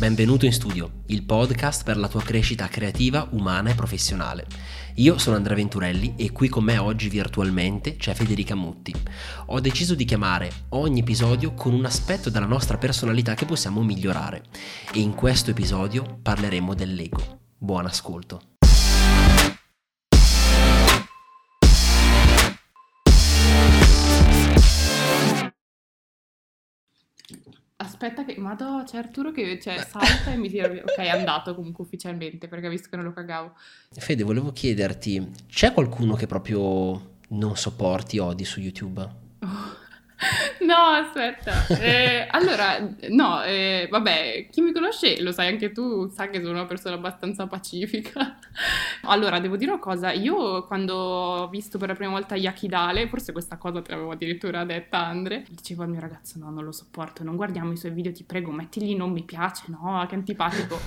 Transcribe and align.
benvenuto 0.00 0.46
in 0.46 0.52
studio, 0.54 1.02
il 1.08 1.24
podcast 1.24 1.84
per 1.84 1.98
la 1.98 2.08
tua 2.08 2.22
crescita 2.22 2.68
creativa, 2.68 3.28
umana 3.32 3.68
e 3.68 3.74
professionale. 3.74 4.46
Io 4.94 5.18
sono 5.18 5.36
Andrea 5.36 5.56
Venturelli 5.56 6.14
e 6.16 6.32
qui 6.32 6.48
con 6.48 6.64
me 6.64 6.78
oggi 6.78 7.10
virtualmente 7.10 7.96
c'è 7.96 8.14
Federica 8.14 8.54
Mutti. 8.54 8.94
Ho 9.48 9.60
deciso 9.60 9.94
di 9.94 10.06
chiamare 10.06 10.50
ogni 10.70 11.00
episodio 11.00 11.52
con 11.52 11.74
un 11.74 11.84
aspetto 11.84 12.30
della 12.30 12.46
nostra 12.46 12.78
personalità 12.78 13.34
che 13.34 13.44
possiamo 13.44 13.82
migliorare 13.82 14.44
e 14.90 15.00
in 15.00 15.12
questo 15.12 15.50
episodio 15.50 16.18
parleremo 16.22 16.74
dell'ego. 16.74 17.40
Buon 17.58 17.84
ascolto. 17.84 18.59
Aspetta 28.02 28.24
che, 28.24 28.40
madò, 28.40 28.82
c'è 28.82 28.96
Arturo 28.96 29.30
che 29.30 29.60
cioè, 29.60 29.76
salta 29.86 30.32
e 30.32 30.36
mi 30.38 30.48
tira 30.48 30.68
via. 30.68 30.82
Ok, 30.84 30.96
è 30.96 31.08
andato 31.08 31.54
comunque 31.54 31.84
ufficialmente 31.84 32.48
perché 32.48 32.66
ha 32.66 32.70
visto 32.70 32.88
che 32.88 32.96
non 32.96 33.04
lo 33.04 33.12
cagavo. 33.12 33.52
Fede, 33.90 34.22
volevo 34.22 34.52
chiederti, 34.52 35.30
c'è 35.46 35.74
qualcuno 35.74 36.14
che 36.14 36.26
proprio 36.26 37.18
non 37.28 37.56
sopporti, 37.56 38.16
odi 38.16 38.46
su 38.46 38.60
YouTube? 38.60 39.06
No, 40.60 40.74
aspetta. 40.74 41.66
Eh, 41.66 42.26
allora, 42.30 42.78
no, 43.08 43.42
eh, 43.42 43.88
vabbè, 43.90 44.48
chi 44.50 44.60
mi 44.60 44.72
conosce, 44.72 45.20
lo 45.22 45.32
sai 45.32 45.48
anche 45.48 45.72
tu, 45.72 46.08
sa 46.08 46.28
che 46.28 46.40
sono 46.40 46.52
una 46.52 46.66
persona 46.66 46.94
abbastanza 46.94 47.46
pacifica. 47.46 48.38
Allora, 49.04 49.40
devo 49.40 49.56
dire 49.56 49.70
una 49.70 49.80
cosa, 49.80 50.12
io 50.12 50.66
quando 50.66 50.94
ho 50.94 51.48
visto 51.48 51.78
per 51.78 51.88
la 51.88 51.94
prima 51.94 52.12
volta 52.12 52.36
Yakidale, 52.36 53.08
forse 53.08 53.32
questa 53.32 53.56
cosa 53.56 53.80
te 53.80 53.92
l'avevo 53.92 54.10
addirittura 54.10 54.64
detta 54.64 54.98
Andre, 54.98 55.44
dicevo 55.48 55.82
al 55.82 55.88
mio 55.88 56.00
ragazzo 56.00 56.38
no, 56.38 56.50
non 56.50 56.64
lo 56.64 56.70
sopporto, 56.70 57.24
non 57.24 57.34
guardiamo 57.34 57.72
i 57.72 57.76
suoi 57.76 57.92
video, 57.92 58.12
ti 58.12 58.24
prego, 58.24 58.50
mettigli 58.50 58.94
non 58.94 59.10
mi 59.10 59.22
piace, 59.22 59.64
no, 59.68 60.04
che 60.06 60.14
antipatico. 60.14 60.78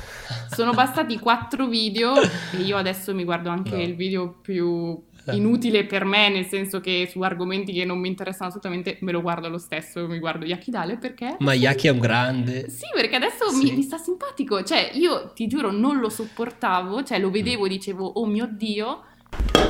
Sono 0.51 0.73
bastati 0.73 1.17
quattro 1.17 1.67
video 1.67 2.13
e 2.21 2.57
io 2.57 2.77
adesso 2.77 3.13
mi 3.15 3.23
guardo 3.23 3.49
anche 3.49 3.75
no. 3.75 3.81
il 3.81 3.95
video 3.95 4.29
più. 4.29 5.03
Inutile 5.32 5.85
per 5.85 6.05
me, 6.05 6.29
nel 6.29 6.46
senso 6.46 6.79
che 6.79 7.07
su 7.10 7.21
argomenti 7.21 7.71
che 7.74 7.85
non 7.85 7.99
mi 7.99 8.07
interessano 8.07 8.49
assolutamente 8.49 8.98
me 9.02 9.12
lo 9.12 9.21
guardo 9.21 9.48
lo 9.49 9.57
stesso, 9.57 10.07
mi 10.07 10.20
guardo 10.20 10.46
Yakidale 10.46 10.98
perché... 10.98 11.38
Ma 11.40 11.54
Yaki 11.54 11.88
è 11.88 11.91
un 11.91 11.99
grande... 11.99 12.70
Sì, 12.70 12.88
perché 12.93 13.15
adesso 13.15 13.49
sì. 13.49 13.63
mi, 13.63 13.71
mi, 13.71 13.84
sta 13.84 13.98
simpatico, 13.98 14.63
cioè 14.63 14.91
io 14.93 15.32
ti 15.34 15.48
giuro 15.48 15.71
non 15.71 15.99
lo 15.99 16.10
sopportavo, 16.10 17.04
cioè 17.04 17.20
lo 17.20 17.32
vedevo 17.32 17.65
e 17.65 17.70
dicevo 17.70 18.05
oh 18.05 18.26
mio 18.26 18.48
Dio... 18.52 19.04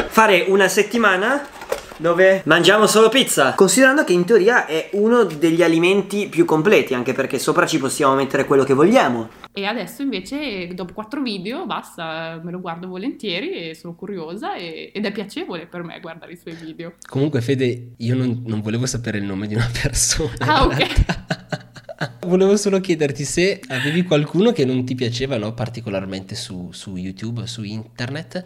Fare 0.07 0.45
una 0.47 0.67
settimana 0.67 1.47
dove 1.97 2.41
mangiamo 2.45 2.87
solo 2.87 3.09
pizza. 3.09 3.53
Considerando 3.53 4.03
che 4.03 4.13
in 4.13 4.25
teoria 4.25 4.65
è 4.65 4.89
uno 4.93 5.23
degli 5.23 5.63
alimenti 5.63 6.27
più 6.27 6.45
completi, 6.45 6.93
anche 6.93 7.13
perché 7.13 7.39
sopra 7.39 7.65
ci 7.65 7.77
possiamo 7.77 8.15
mettere 8.15 8.45
quello 8.45 8.63
che 8.63 8.73
vogliamo. 8.73 9.29
E 9.55 9.65
adesso 9.65 10.01
invece, 10.01 10.73
dopo 10.73 10.93
quattro 10.93 11.21
video, 11.21 11.67
basta, 11.67 12.41
me 12.43 12.49
lo 12.49 12.59
guardo 12.59 12.87
volentieri 12.87 13.69
e 13.69 13.75
sono 13.75 13.93
curiosa 13.93 14.55
e, 14.55 14.91
ed 14.91 15.05
è 15.05 15.11
piacevole 15.11 15.67
per 15.67 15.83
me 15.83 15.99
guardare 15.99 16.33
i 16.33 16.37
suoi 16.37 16.55
video. 16.55 16.95
Comunque, 17.07 17.39
Fede, 17.41 17.91
io 17.97 18.15
non, 18.15 18.41
non 18.47 18.61
volevo 18.61 18.87
sapere 18.87 19.19
il 19.19 19.25
nome 19.25 19.45
di 19.45 19.53
una 19.53 19.69
persona. 19.79 20.33
Ah, 20.39 20.65
ok. 20.65 22.25
Volevo 22.25 22.57
solo 22.57 22.79
chiederti 22.79 23.23
se 23.23 23.61
avevi 23.67 24.01
qualcuno 24.03 24.51
che 24.51 24.65
non 24.65 24.83
ti 24.85 24.95
piaceva 24.95 25.37
no, 25.37 25.53
particolarmente 25.53 26.33
su, 26.33 26.71
su 26.71 26.95
YouTube, 26.95 27.45
su 27.45 27.61
internet 27.61 28.43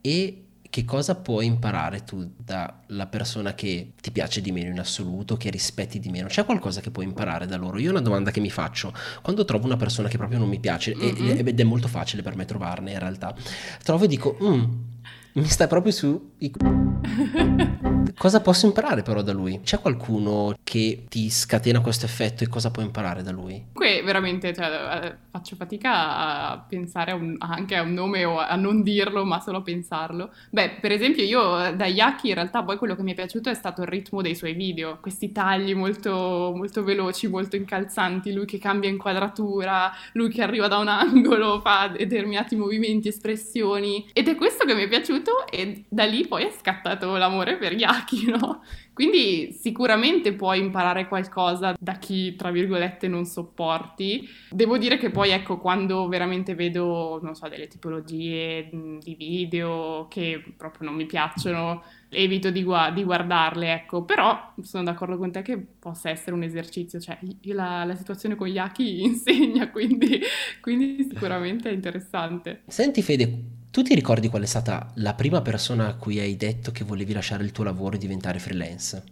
e 0.00 0.46
che 0.70 0.84
cosa 0.84 1.16
puoi 1.16 1.46
imparare 1.46 2.04
tu 2.04 2.32
dalla 2.36 3.06
persona 3.08 3.54
che 3.54 3.92
ti 4.00 4.12
piace 4.12 4.40
di 4.40 4.52
meno 4.52 4.70
in 4.70 4.78
assoluto, 4.78 5.36
che 5.36 5.50
rispetti 5.50 5.98
di 5.98 6.10
meno? 6.10 6.28
C'è 6.28 6.44
qualcosa 6.44 6.80
che 6.80 6.92
puoi 6.92 7.06
imparare 7.06 7.46
da 7.46 7.56
loro? 7.56 7.78
Io 7.78 7.88
ho 7.88 7.90
una 7.90 8.00
domanda 8.00 8.30
che 8.30 8.38
mi 8.38 8.50
faccio 8.50 8.94
quando 9.20 9.44
trovo 9.44 9.66
una 9.66 9.76
persona 9.76 10.06
che 10.06 10.16
proprio 10.16 10.38
non 10.38 10.48
mi 10.48 10.60
piace, 10.60 10.94
mm-hmm. 10.94 11.46
ed 11.48 11.58
è 11.58 11.64
molto 11.64 11.88
facile 11.88 12.22
per 12.22 12.36
me 12.36 12.44
trovarne 12.44 12.92
in 12.92 13.00
realtà, 13.00 13.34
trovo 13.82 14.04
e 14.04 14.06
dico, 14.06 14.38
mm, 14.40 14.64
mi 15.34 15.44
sta 15.44 15.66
proprio 15.66 15.92
su... 15.92 16.32
cosa 18.16 18.40
posso 18.40 18.66
imparare 18.66 19.02
però 19.02 19.22
da 19.22 19.32
lui? 19.32 19.60
C'è 19.62 19.78
qualcuno 19.78 20.56
che 20.64 21.04
ti 21.08 21.30
scatena 21.30 21.80
questo 21.80 22.06
effetto 22.06 22.42
e 22.42 22.48
cosa 22.48 22.70
puoi 22.70 22.84
imparare 22.86 23.22
da 23.22 23.30
lui? 23.30 23.66
Qui 23.72 24.02
veramente 24.02 24.52
cioè, 24.52 24.66
eh, 25.04 25.16
faccio 25.30 25.54
fatica 25.54 26.48
a 26.50 26.58
pensare 26.58 27.12
a 27.12 27.14
un, 27.14 27.36
anche 27.38 27.76
a 27.76 27.82
un 27.82 27.92
nome 27.92 28.24
o 28.24 28.38
a 28.38 28.56
non 28.56 28.82
dirlo, 28.82 29.24
ma 29.24 29.40
solo 29.40 29.58
a 29.58 29.62
pensarlo. 29.62 30.32
Beh, 30.50 30.78
per 30.80 30.90
esempio 30.90 31.22
io 31.22 31.74
da 31.76 31.86
Yaki 31.86 32.28
in 32.28 32.34
realtà 32.34 32.62
poi 32.64 32.76
quello 32.76 32.96
che 32.96 33.02
mi 33.02 33.12
è 33.12 33.14
piaciuto 33.14 33.50
è 33.50 33.54
stato 33.54 33.82
il 33.82 33.88
ritmo 33.88 34.22
dei 34.22 34.34
suoi 34.34 34.54
video, 34.54 34.98
questi 35.00 35.30
tagli 35.30 35.74
molto, 35.74 36.52
molto 36.54 36.82
veloci, 36.82 37.28
molto 37.28 37.56
incalzanti, 37.56 38.32
lui 38.32 38.46
che 38.46 38.58
cambia 38.58 38.90
inquadratura, 38.90 39.92
lui 40.14 40.28
che 40.28 40.42
arriva 40.42 40.66
da 40.66 40.78
un 40.78 40.88
angolo, 40.90 41.60
fa 41.60 41.88
determinati 41.88 42.56
movimenti, 42.56 43.08
espressioni 43.08 44.08
ed 44.12 44.28
è 44.28 44.34
questo 44.34 44.64
che 44.64 44.74
mi 44.74 44.82
è 44.82 44.88
piaciuto 44.88 45.19
piaciuto 45.20 45.46
e 45.50 45.84
da 45.88 46.04
lì 46.04 46.26
poi 46.26 46.44
è 46.44 46.50
scattato 46.50 47.16
l'amore 47.16 47.56
per 47.56 47.72
Yaki, 47.74 48.26
no? 48.30 48.62
Quindi 48.92 49.52
sicuramente 49.52 50.34
puoi 50.34 50.58
imparare 50.58 51.08
qualcosa 51.08 51.74
da 51.78 51.94
chi, 51.94 52.36
tra 52.36 52.50
virgolette, 52.50 53.08
non 53.08 53.24
sopporti. 53.24 54.28
Devo 54.50 54.76
dire 54.76 54.98
che 54.98 55.10
poi, 55.10 55.30
ecco, 55.30 55.58
quando 55.58 56.06
veramente 56.08 56.54
vedo, 56.54 57.18
non 57.22 57.34
so, 57.34 57.48
delle 57.48 57.66
tipologie 57.66 58.68
di 58.70 59.14
video 59.14 60.06
che 60.10 60.42
proprio 60.54 60.88
non 60.88 60.96
mi 60.96 61.06
piacciono, 61.06 61.82
evito 62.10 62.50
di, 62.50 62.62
gu- 62.62 62.92
di 62.92 63.04
guardarle, 63.04 63.72
ecco. 63.72 64.04
Però 64.04 64.52
sono 64.60 64.84
d'accordo 64.84 65.16
con 65.16 65.32
te 65.32 65.40
che 65.40 65.56
possa 65.56 66.10
essere 66.10 66.32
un 66.32 66.42
esercizio. 66.42 67.00
Cioè, 67.00 67.18
la, 67.44 67.84
la 67.84 67.94
situazione 67.94 68.34
con 68.34 68.48
Yaki 68.48 69.00
insegna, 69.04 69.70
quindi, 69.70 70.20
quindi 70.60 71.06
sicuramente 71.08 71.70
è 71.70 71.72
interessante. 71.72 72.64
Senti 72.66 73.00
Fede, 73.00 73.59
tu 73.70 73.82
ti 73.82 73.94
ricordi 73.94 74.28
qual 74.28 74.42
è 74.42 74.46
stata 74.46 74.90
la 74.96 75.14
prima 75.14 75.42
persona 75.42 75.86
a 75.86 75.94
cui 75.94 76.18
hai 76.18 76.36
detto 76.36 76.72
che 76.72 76.84
volevi 76.84 77.12
lasciare 77.12 77.44
il 77.44 77.52
tuo 77.52 77.64
lavoro 77.64 77.94
e 77.94 77.98
diventare 77.98 78.40
freelance? 78.40 79.02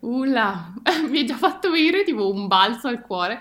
Ulla, 0.00 0.72
mi 1.08 1.18
hai 1.18 1.26
già 1.26 1.36
fatto 1.36 1.70
venire 1.70 2.02
tipo 2.02 2.30
un 2.32 2.46
balzo 2.46 2.88
al 2.88 3.00
cuore. 3.00 3.40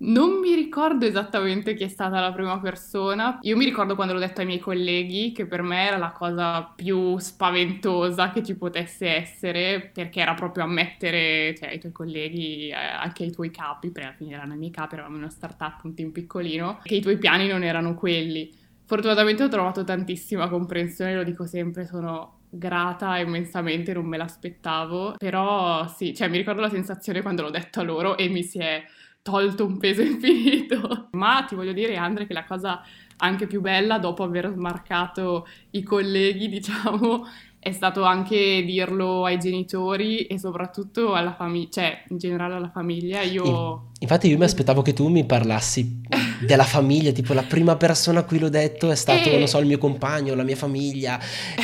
Non 0.00 0.38
mi 0.38 0.54
ricordo 0.54 1.06
esattamente 1.06 1.74
chi 1.74 1.82
è 1.82 1.88
stata 1.88 2.20
la 2.20 2.32
prima 2.32 2.60
persona. 2.60 3.38
Io 3.42 3.56
mi 3.56 3.64
ricordo 3.64 3.96
quando 3.96 4.12
l'ho 4.12 4.20
detto 4.20 4.40
ai 4.40 4.46
miei 4.46 4.60
colleghi 4.60 5.32
che 5.32 5.44
per 5.44 5.60
me 5.62 5.86
era 5.86 5.96
la 5.96 6.12
cosa 6.12 6.62
più 6.62 7.18
spaventosa 7.18 8.30
che 8.30 8.44
ci 8.44 8.54
potesse 8.54 9.08
essere, 9.08 9.90
perché 9.92 10.20
era 10.20 10.34
proprio 10.34 10.62
ammettere 10.64 11.54
cioè, 11.58 11.70
ai 11.70 11.80
tuoi 11.80 11.92
colleghi, 11.92 12.68
eh, 12.68 12.74
anche 12.74 13.24
ai 13.24 13.32
tuoi 13.32 13.50
capi, 13.50 13.90
perché 13.90 14.08
alla 14.08 14.16
fine 14.16 14.34
erano 14.34 14.54
i 14.54 14.58
miei 14.58 14.70
capi, 14.70 14.94
eravamo 14.94 15.16
una 15.16 15.30
startup, 15.30 15.82
un 15.82 15.94
team 15.94 16.12
piccolino, 16.12 16.78
che 16.84 16.94
i 16.94 17.00
tuoi 17.00 17.18
piani 17.18 17.48
non 17.48 17.64
erano 17.64 17.94
quelli. 17.94 18.54
Fortunatamente 18.88 19.42
ho 19.42 19.48
trovato 19.48 19.84
tantissima 19.84 20.48
comprensione, 20.48 21.14
lo 21.14 21.22
dico 21.22 21.44
sempre, 21.44 21.84
sono 21.84 22.38
grata 22.48 23.18
immensamente, 23.18 23.92
non 23.92 24.06
me 24.06 24.16
l'aspettavo, 24.16 25.16
però 25.18 25.86
sì, 25.88 26.14
cioè 26.14 26.28
mi 26.28 26.38
ricordo 26.38 26.62
la 26.62 26.70
sensazione 26.70 27.20
quando 27.20 27.42
l'ho 27.42 27.50
detto 27.50 27.80
a 27.80 27.82
loro 27.82 28.16
e 28.16 28.30
mi 28.30 28.42
si 28.42 28.58
è 28.60 28.82
tolto 29.20 29.66
un 29.66 29.76
peso 29.76 30.00
infinito. 30.00 31.08
Ma 31.10 31.44
ti 31.46 31.54
voglio 31.54 31.74
dire, 31.74 31.96
Andre, 31.96 32.26
che 32.26 32.32
la 32.32 32.46
cosa 32.46 32.82
anche 33.18 33.46
più 33.46 33.60
bella 33.60 33.98
dopo 33.98 34.22
aver 34.22 34.52
smarcato 34.54 35.46
i 35.72 35.82
colleghi, 35.82 36.48
diciamo, 36.48 37.26
è 37.60 37.72
stato 37.72 38.04
anche 38.04 38.62
dirlo 38.64 39.24
ai 39.24 39.38
genitori 39.38 40.20
e 40.20 40.38
soprattutto 40.38 41.14
alla 41.14 41.34
famiglia, 41.34 41.68
cioè 41.70 42.04
in 42.08 42.18
generale 42.18 42.54
alla 42.54 42.70
famiglia. 42.70 43.22
Io... 43.22 43.90
Infatti 43.98 44.28
io 44.28 44.38
mi 44.38 44.44
aspettavo 44.44 44.82
che 44.82 44.92
tu 44.92 45.08
mi 45.08 45.24
parlassi 45.24 46.00
della 46.40 46.64
famiglia, 46.64 47.10
tipo 47.10 47.32
la 47.32 47.42
prima 47.42 47.76
persona 47.76 48.20
a 48.20 48.24
cui 48.24 48.38
l'ho 48.38 48.48
detto 48.48 48.90
è 48.90 48.94
stato, 48.94 49.28
e... 49.28 49.38
non 49.38 49.48
so, 49.48 49.58
il 49.58 49.66
mio 49.66 49.78
compagno, 49.78 50.34
la 50.34 50.44
mia 50.44 50.56
famiglia. 50.56 51.18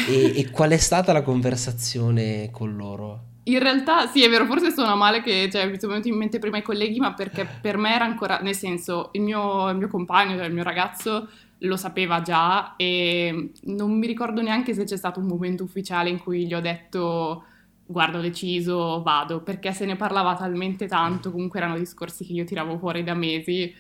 E, 0.09 0.39
e 0.39 0.51
qual 0.51 0.71
è 0.71 0.79
stata 0.79 1.13
la 1.13 1.23
conversazione 1.23 2.51
con 2.51 2.75
loro? 2.77 3.33
In 3.47 3.59
realtà 3.59 4.07
sì, 4.07 4.25
è 4.25 4.29
vero, 4.31 4.47
forse 4.47 4.73
suona 4.73 4.95
male 4.95 5.23
che 5.23 5.51
cioè, 5.53 5.67
mi 5.67 5.79
sono 5.79 5.93
venuti 5.93 6.09
in 6.09 6.17
mente 6.17 6.39
prima 6.39 6.57
i 6.57 6.63
colleghi, 6.63 6.99
ma 6.99 7.13
perché 7.13 7.47
per 7.61 7.77
me 7.77 7.95
era 7.95 8.05
ancora, 8.05 8.39
nel 8.39 8.55
senso, 8.55 9.11
il 9.13 9.21
mio, 9.21 9.69
il 9.69 9.77
mio 9.77 9.89
compagno, 9.89 10.37
cioè 10.37 10.47
il 10.47 10.55
mio 10.55 10.63
ragazzo 10.63 11.29
lo 11.59 11.77
sapeva 11.77 12.21
già 12.21 12.77
e 12.77 13.53
non 13.63 13.97
mi 13.99 14.07
ricordo 14.07 14.43
neanche 14.43 14.75
se 14.75 14.85
c'è 14.85 14.97
stato 14.97 15.21
un 15.21 15.27
momento 15.27 15.63
ufficiale 15.63 16.11
in 16.11 16.19
cui 16.19 16.47
gli 16.47 16.55
ho 16.55 16.61
detto 16.61 17.45
guarda 17.87 18.19
ho 18.19 18.23
deciso, 18.23 19.03
vado, 19.03 19.41
perché 19.43 19.73
se 19.73 19.85
ne 19.85 19.97
parlava 19.97 20.35
talmente 20.35 20.87
tanto, 20.87 21.31
comunque 21.31 21.59
erano 21.61 21.79
discorsi 21.79 22.25
che 22.25 22.33
io 22.33 22.45
tiravo 22.45 22.79
fuori 22.79 23.05
da 23.05 23.15
mesi 23.15 23.75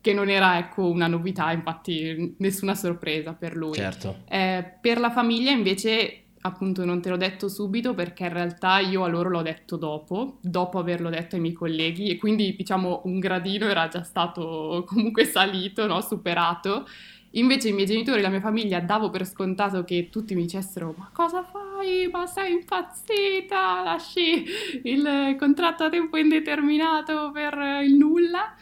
che 0.00 0.12
non 0.12 0.28
era 0.28 0.58
ecco 0.58 0.88
una 0.88 1.06
novità, 1.06 1.52
infatti 1.52 2.34
nessuna 2.38 2.74
sorpresa 2.74 3.34
per 3.34 3.54
lui. 3.54 3.74
Certo. 3.74 4.22
Eh, 4.28 4.64
per 4.80 4.98
la 4.98 5.10
famiglia 5.10 5.52
invece 5.52 6.22
appunto 6.42 6.84
non 6.84 7.00
te 7.00 7.08
l'ho 7.08 7.16
detto 7.16 7.48
subito 7.48 7.94
perché 7.94 8.24
in 8.24 8.32
realtà 8.32 8.78
io 8.78 9.04
a 9.04 9.08
loro 9.08 9.28
l'ho 9.28 9.42
detto 9.42 9.76
dopo, 9.76 10.38
dopo 10.40 10.78
averlo 10.78 11.10
detto 11.10 11.36
ai 11.36 11.40
miei 11.40 11.54
colleghi 11.54 12.08
e 12.08 12.16
quindi 12.16 12.54
diciamo 12.56 13.02
un 13.04 13.18
gradino 13.18 13.66
era 13.66 13.88
già 13.88 14.02
stato 14.02 14.84
comunque 14.88 15.24
salito, 15.24 15.86
no? 15.86 16.00
superato. 16.00 16.86
Invece 17.34 17.70
i 17.70 17.72
miei 17.72 17.86
genitori 17.86 18.18
e 18.18 18.22
la 18.22 18.28
mia 18.28 18.40
famiglia 18.40 18.80
davo 18.80 19.08
per 19.08 19.26
scontato 19.26 19.84
che 19.84 20.10
tutti 20.10 20.34
mi 20.34 20.42
dicessero 20.42 20.94
ma 20.98 21.08
cosa 21.14 21.42
fai? 21.42 22.06
Ma 22.12 22.26
sei 22.26 22.52
impazzita? 22.52 23.82
Lasci 23.82 24.44
il 24.82 25.36
contratto 25.38 25.84
a 25.84 25.88
tempo 25.88 26.18
indeterminato 26.18 27.30
per 27.32 27.54
il 27.84 27.94
nulla? 27.94 28.54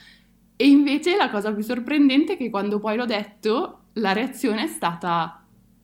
E 0.55 0.69
invece 0.69 1.17
la 1.17 1.31
cosa 1.31 1.53
più 1.53 1.65
sorprendente 1.65 2.35
è 2.35 2.37
che 2.37 2.51
quando 2.51 2.79
poi 2.79 2.95
l'ho 2.95 3.07
detto, 3.07 3.87
la 3.95 4.13
reazione 4.13 4.65
è 4.65 4.67
stata 4.69 5.41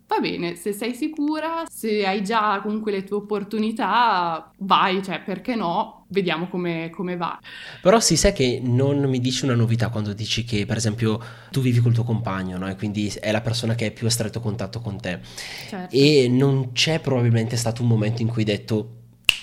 va 0.06 0.20
bene, 0.20 0.55
se 0.55 0.73
sei 0.73 0.94
sicura, 0.94 1.64
se 1.69 2.06
hai 2.06 2.23
già 2.23 2.61
comunque 2.62 2.93
le 2.93 3.05
tue 3.05 3.17
opportunità, 3.17 4.50
vai, 4.58 5.03
cioè 5.03 5.20
perché 5.23 5.55
no, 5.55 6.06
vediamo 6.08 6.49
come, 6.49 6.91
come, 6.91 7.17
va. 7.17 7.38
Però 7.82 7.99
si 7.99 8.17
sa 8.17 8.32
che 8.32 8.61
non 8.62 9.00
mi 9.08 9.20
dici 9.20 9.44
una 9.44 9.55
novità 9.55 9.88
quando 9.88 10.12
dici 10.12 10.44
che 10.44 10.64
per 10.64 10.76
esempio 10.76 11.20
tu 11.50 11.61
vivi 11.61 11.81
col 11.81 11.93
tuo 11.93 12.05
compagno, 12.05 12.56
no? 12.56 12.69
E 12.69 12.76
quindi 12.76 13.12
è 13.20 13.32
la 13.32 13.41
persona 13.41 13.75
che 13.75 13.87
è 13.87 13.93
più 13.93 14.06
a 14.06 14.11
stretto 14.11 14.41
contatto 14.41 14.81
con 14.81 15.00
te. 15.00 15.20
Certo. 15.69 15.94
E 15.94 16.29
non 16.29 16.73
c'è 16.73 17.00
probabilmente 17.00 17.56
stato 17.56 17.82
un 17.82 17.88
momento 17.88 18.23
in 18.23 18.29
cui 18.29 18.43
hai 18.43 18.56
detto 18.56 18.91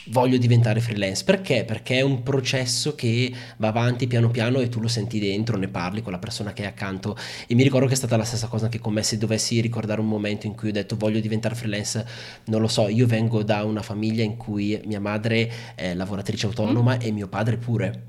voglio 0.08 0.38
diventare 0.38 0.80
freelance. 0.80 1.24
Perché? 1.24 1.64
Perché 1.64 2.00
è 2.00 2.02
un 2.02 2.24
processo 2.24 2.96
che 2.96 3.32
va 3.58 3.70
avanti 3.70 4.08
piano 4.08 4.30
piano 4.30 4.60
e 4.60 4.70
tu 4.70 4.80
lo 4.80 4.88
senti 4.88 5.20
dentro, 5.20 5.58
ne 5.58 5.68
parli 5.68 6.02
con 6.02 6.12
la 6.12 6.20
persona 6.20 6.54
che 6.54 6.64
è 6.64 6.66
accanto. 6.66 7.16
E 7.48 7.56
mi 7.56 7.64
ricordo 7.64 7.88
che 7.88 7.94
è 7.94 7.98
stata 7.98 8.18
la 8.18 8.24
stessa 8.24 8.48
cosa 8.48 8.66
anche 8.66 8.80
con 8.80 8.94
me 8.94 9.04
se 9.04 9.18
dovessi 9.18 9.60
ricordare 9.62 10.02
un 10.02 10.08
momento 10.08 10.48
in 10.48 10.56
cui 10.56 10.70
ho 10.70 10.72
detto 10.72 10.96
voglio 10.98 11.20
diventare 11.20 11.56
freelance. 11.56 12.06
Non 12.46 12.62
lo 12.62 12.68
so, 12.68 12.88
io 12.88 13.08
vengo 13.08 13.44
da 13.44 13.64
una 13.64 13.82
famiglia 13.82 14.24
in 14.24 14.38
cui 14.38 14.80
mia 14.86 15.00
madre 15.00 15.52
è 15.76 15.94
lavoratrice 15.94 16.46
autonoma 16.48 16.96
mm. 16.96 17.02
e 17.02 17.12
mio 17.12 17.28
padre 17.28 17.58
pure. 17.58 18.04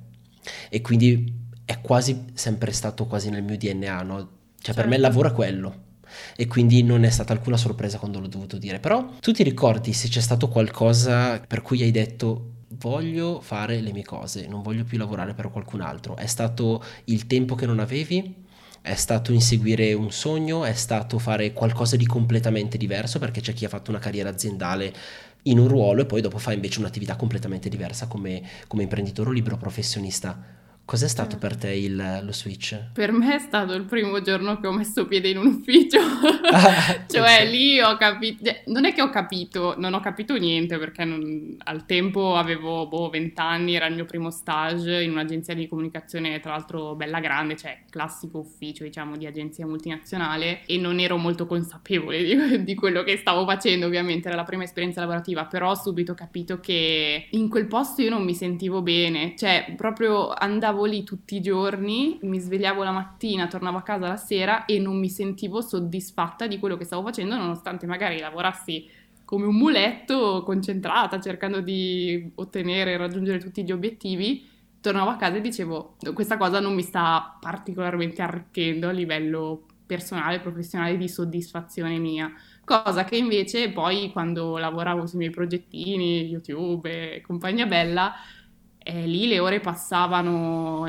E 0.69 0.81
quindi 0.81 1.43
è 1.65 1.81
quasi 1.81 2.27
sempre 2.35 2.73
stato 2.73 3.07
quasi 3.07 3.31
nel 3.31 3.43
mio 3.43 3.57
DNA, 3.57 4.03
no? 4.03 4.17
Cioè 4.17 4.73
certo. 4.73 4.81
per 4.81 4.89
me 4.89 4.97
il 4.97 5.03
certo. 5.03 5.17
lavoro 5.17 5.29
è 5.29 5.33
quello 5.33 5.84
e 6.37 6.47
quindi 6.47 6.83
non 6.83 7.05
è 7.05 7.11
stata 7.11 7.33
alcuna 7.33 7.57
sorpresa 7.57 7.99
quando 7.99 8.21
l'ho 8.21 8.29
dovuto 8.29 8.59
dire. 8.59 8.79
Però 8.79 9.09
tu 9.21 9.33
ti 9.33 9.43
ricordi 9.43 9.93
se 9.93 10.09
c'è 10.09 10.21
stato 10.21 10.49
qualcosa 10.49 11.41
per 11.41 11.63
cui 11.63 11.83
hai 11.83 11.91
detto 11.91 12.51
voglio 12.79 13.41
fare 13.41 13.81
le 13.81 13.93
mie 13.93 14.05
cose, 14.05 14.47
non 14.47 14.63
voglio 14.63 14.85
più 14.85 14.99
lavorare 14.99 15.35
per 15.35 15.51
qualcun 15.51 15.81
altro? 15.81 16.17
È 16.17 16.27
stato 16.27 16.83
il 17.05 17.27
tempo 17.27 17.55
che 17.55 17.67
non 17.67 17.79
avevi? 17.79 18.43
È 18.81 18.95
stato 18.95 19.33
inseguire 19.33 19.93
un 19.95 20.11
sogno? 20.11 20.65
È 20.65 20.75
stato 20.75 21.19
fare 21.19 21.53
qualcosa 21.53 21.97
di 21.97 22.07
completamente 22.07 22.77
diverso? 22.77 23.19
Perché 23.19 23.41
c'è 23.41 23.55
chi 23.55 23.65
ha 23.65 23.69
fatto 23.69 23.91
una 23.91 23.99
carriera 23.99 24.29
aziendale 24.29 24.93
in 25.45 25.59
un 25.59 25.69
ruolo 25.69 26.03
e 26.03 26.07
poi 26.07 26.21
dopo 26.21 26.39
fa 26.39 26.53
invece 26.53 26.81
un'attività 26.81 27.17
completamente 27.17 27.69
diversa 27.69 28.07
come, 28.07 28.43
come 28.67 28.83
imprenditore 28.83 29.31
o 29.31 29.33
libero 29.33 29.57
professionista. 29.57 30.63
Cos'è 30.87 31.09
stato 31.09 31.39
per 31.39 31.57
te 31.57 31.71
il, 31.73 32.21
lo 32.23 32.33
switch? 32.33 32.91
Per 32.93 33.11
me 33.11 33.37
è 33.37 33.39
stato 33.39 33.73
il 33.73 33.85
primo 33.85 34.21
giorno 34.21 34.61
che 34.61 34.67
ho 34.67 34.73
messo 34.73 35.07
piede 35.07 35.31
in 35.31 35.39
un 35.39 35.47
ufficio, 35.47 35.99
ah, 35.99 37.07
cioè 37.09 37.49
lì 37.49 37.81
ho 37.81 37.97
capito, 37.97 38.45
cioè, 38.45 38.65
non 38.67 38.85
è 38.85 38.93
che 38.93 39.01
ho 39.01 39.09
capito, 39.09 39.77
non 39.79 39.95
ho 39.95 40.01
capito 40.01 40.37
niente 40.37 40.77
perché 40.77 41.07
non, 41.07 41.57
al 41.65 41.87
tempo 41.87 42.37
avevo 42.37 42.87
boh, 42.87 43.09
20 43.09 43.41
anni, 43.41 43.75
era 43.77 43.87
il 43.87 43.95
mio 43.95 44.05
primo 44.05 44.31
stage 44.31 45.03
in 45.03 45.13
un'agenzia 45.13 45.55
di 45.55 45.67
comunicazione 45.69 46.39
tra 46.41 46.51
l'altro 46.51 46.95
bella 46.95 47.21
grande, 47.21 47.57
cioè 47.57 47.79
classico 47.89 48.41
ufficio 48.41 48.85
diciamo 48.85 49.17
di 49.17 49.25
agenzia 49.25 49.67
multinazionale 49.67 50.67
e 50.67 50.77
non 50.77 50.99
ero 50.99 51.17
molto 51.17 51.47
consapevole 51.47 52.23
di, 52.23 52.63
di 52.63 52.75
quello 52.75 53.03
che 53.05 53.17
stavo 53.17 53.47
facendo 53.47 53.87
ovviamente, 53.87 54.29
era 54.29 54.37
la 54.37 54.45
prima 54.45 54.65
esperienza 54.65 55.01
lavorativa, 55.01 55.47
però 55.47 55.71
ho 55.71 55.77
subito 55.77 56.13
capito 56.13 56.61
che 56.61 57.29
in 57.31 57.49
quel 57.49 57.69
posto 57.69 58.03
io 58.03 58.11
non 58.11 58.23
mi 58.23 58.35
sentivo 58.35 58.83
bene, 58.83 59.35
cioè 59.35 59.73
proprio 59.79 60.29
andavo 60.29 60.74
stavo 60.75 60.87
lì 60.87 61.05
tutti 61.05 61.37
i 61.37 61.41
giorni, 61.41 62.19
mi 62.23 62.41
svegliavo 62.41 62.83
la 62.83 62.91
mattina, 62.91 63.47
tornavo 63.47 63.79
a 63.79 63.83
casa 63.83 64.09
la 64.09 64.17
sera 64.17 64.65
e 64.65 64.81
non 64.81 64.99
mi 64.99 65.09
sentivo 65.09 65.61
soddisfatta 65.61 66.49
di 66.49 66.59
quello 66.59 66.77
che 66.77 66.85
stavo 66.85 67.05
facendo, 67.05 67.37
nonostante 67.37 67.87
magari 67.87 68.19
lavorassi 68.19 68.91
come 69.25 69.47
un 69.47 69.55
muletto, 69.55 70.43
concentrata, 70.43 71.21
cercando 71.21 71.61
di 71.61 72.33
ottenere 72.35 72.93
e 72.93 72.97
raggiungere 72.97 73.39
tutti 73.39 73.63
gli 73.63 73.71
obiettivi. 73.71 74.45
Tornavo 74.81 75.11
a 75.11 75.17
casa 75.17 75.37
e 75.37 75.41
dicevo, 75.41 75.95
questa 76.13 76.37
cosa 76.37 76.59
non 76.59 76.75
mi 76.75 76.83
sta 76.83 77.39
particolarmente 77.41 78.21
arricchendo 78.21 78.89
a 78.89 78.93
livello 78.93 79.67
personale, 79.87 80.41
professionale, 80.41 80.97
di 80.97 81.09
soddisfazione 81.09 81.99
mia. 81.99 82.33
Cosa 82.65 83.05
che 83.05 83.17
invece 83.17 83.71
poi 83.71 84.11
quando 84.11 84.59
lavoravo 84.59 85.07
sui 85.07 85.19
miei 85.19 85.31
progettini, 85.31 86.27
YouTube 86.27 87.15
e 87.15 87.21
compagnia 87.21 87.67
bella, 87.67 88.13
eh, 88.85 89.07
lì 89.07 89.27
le 89.27 89.41
ore 89.41 89.61
passavano 89.61 90.89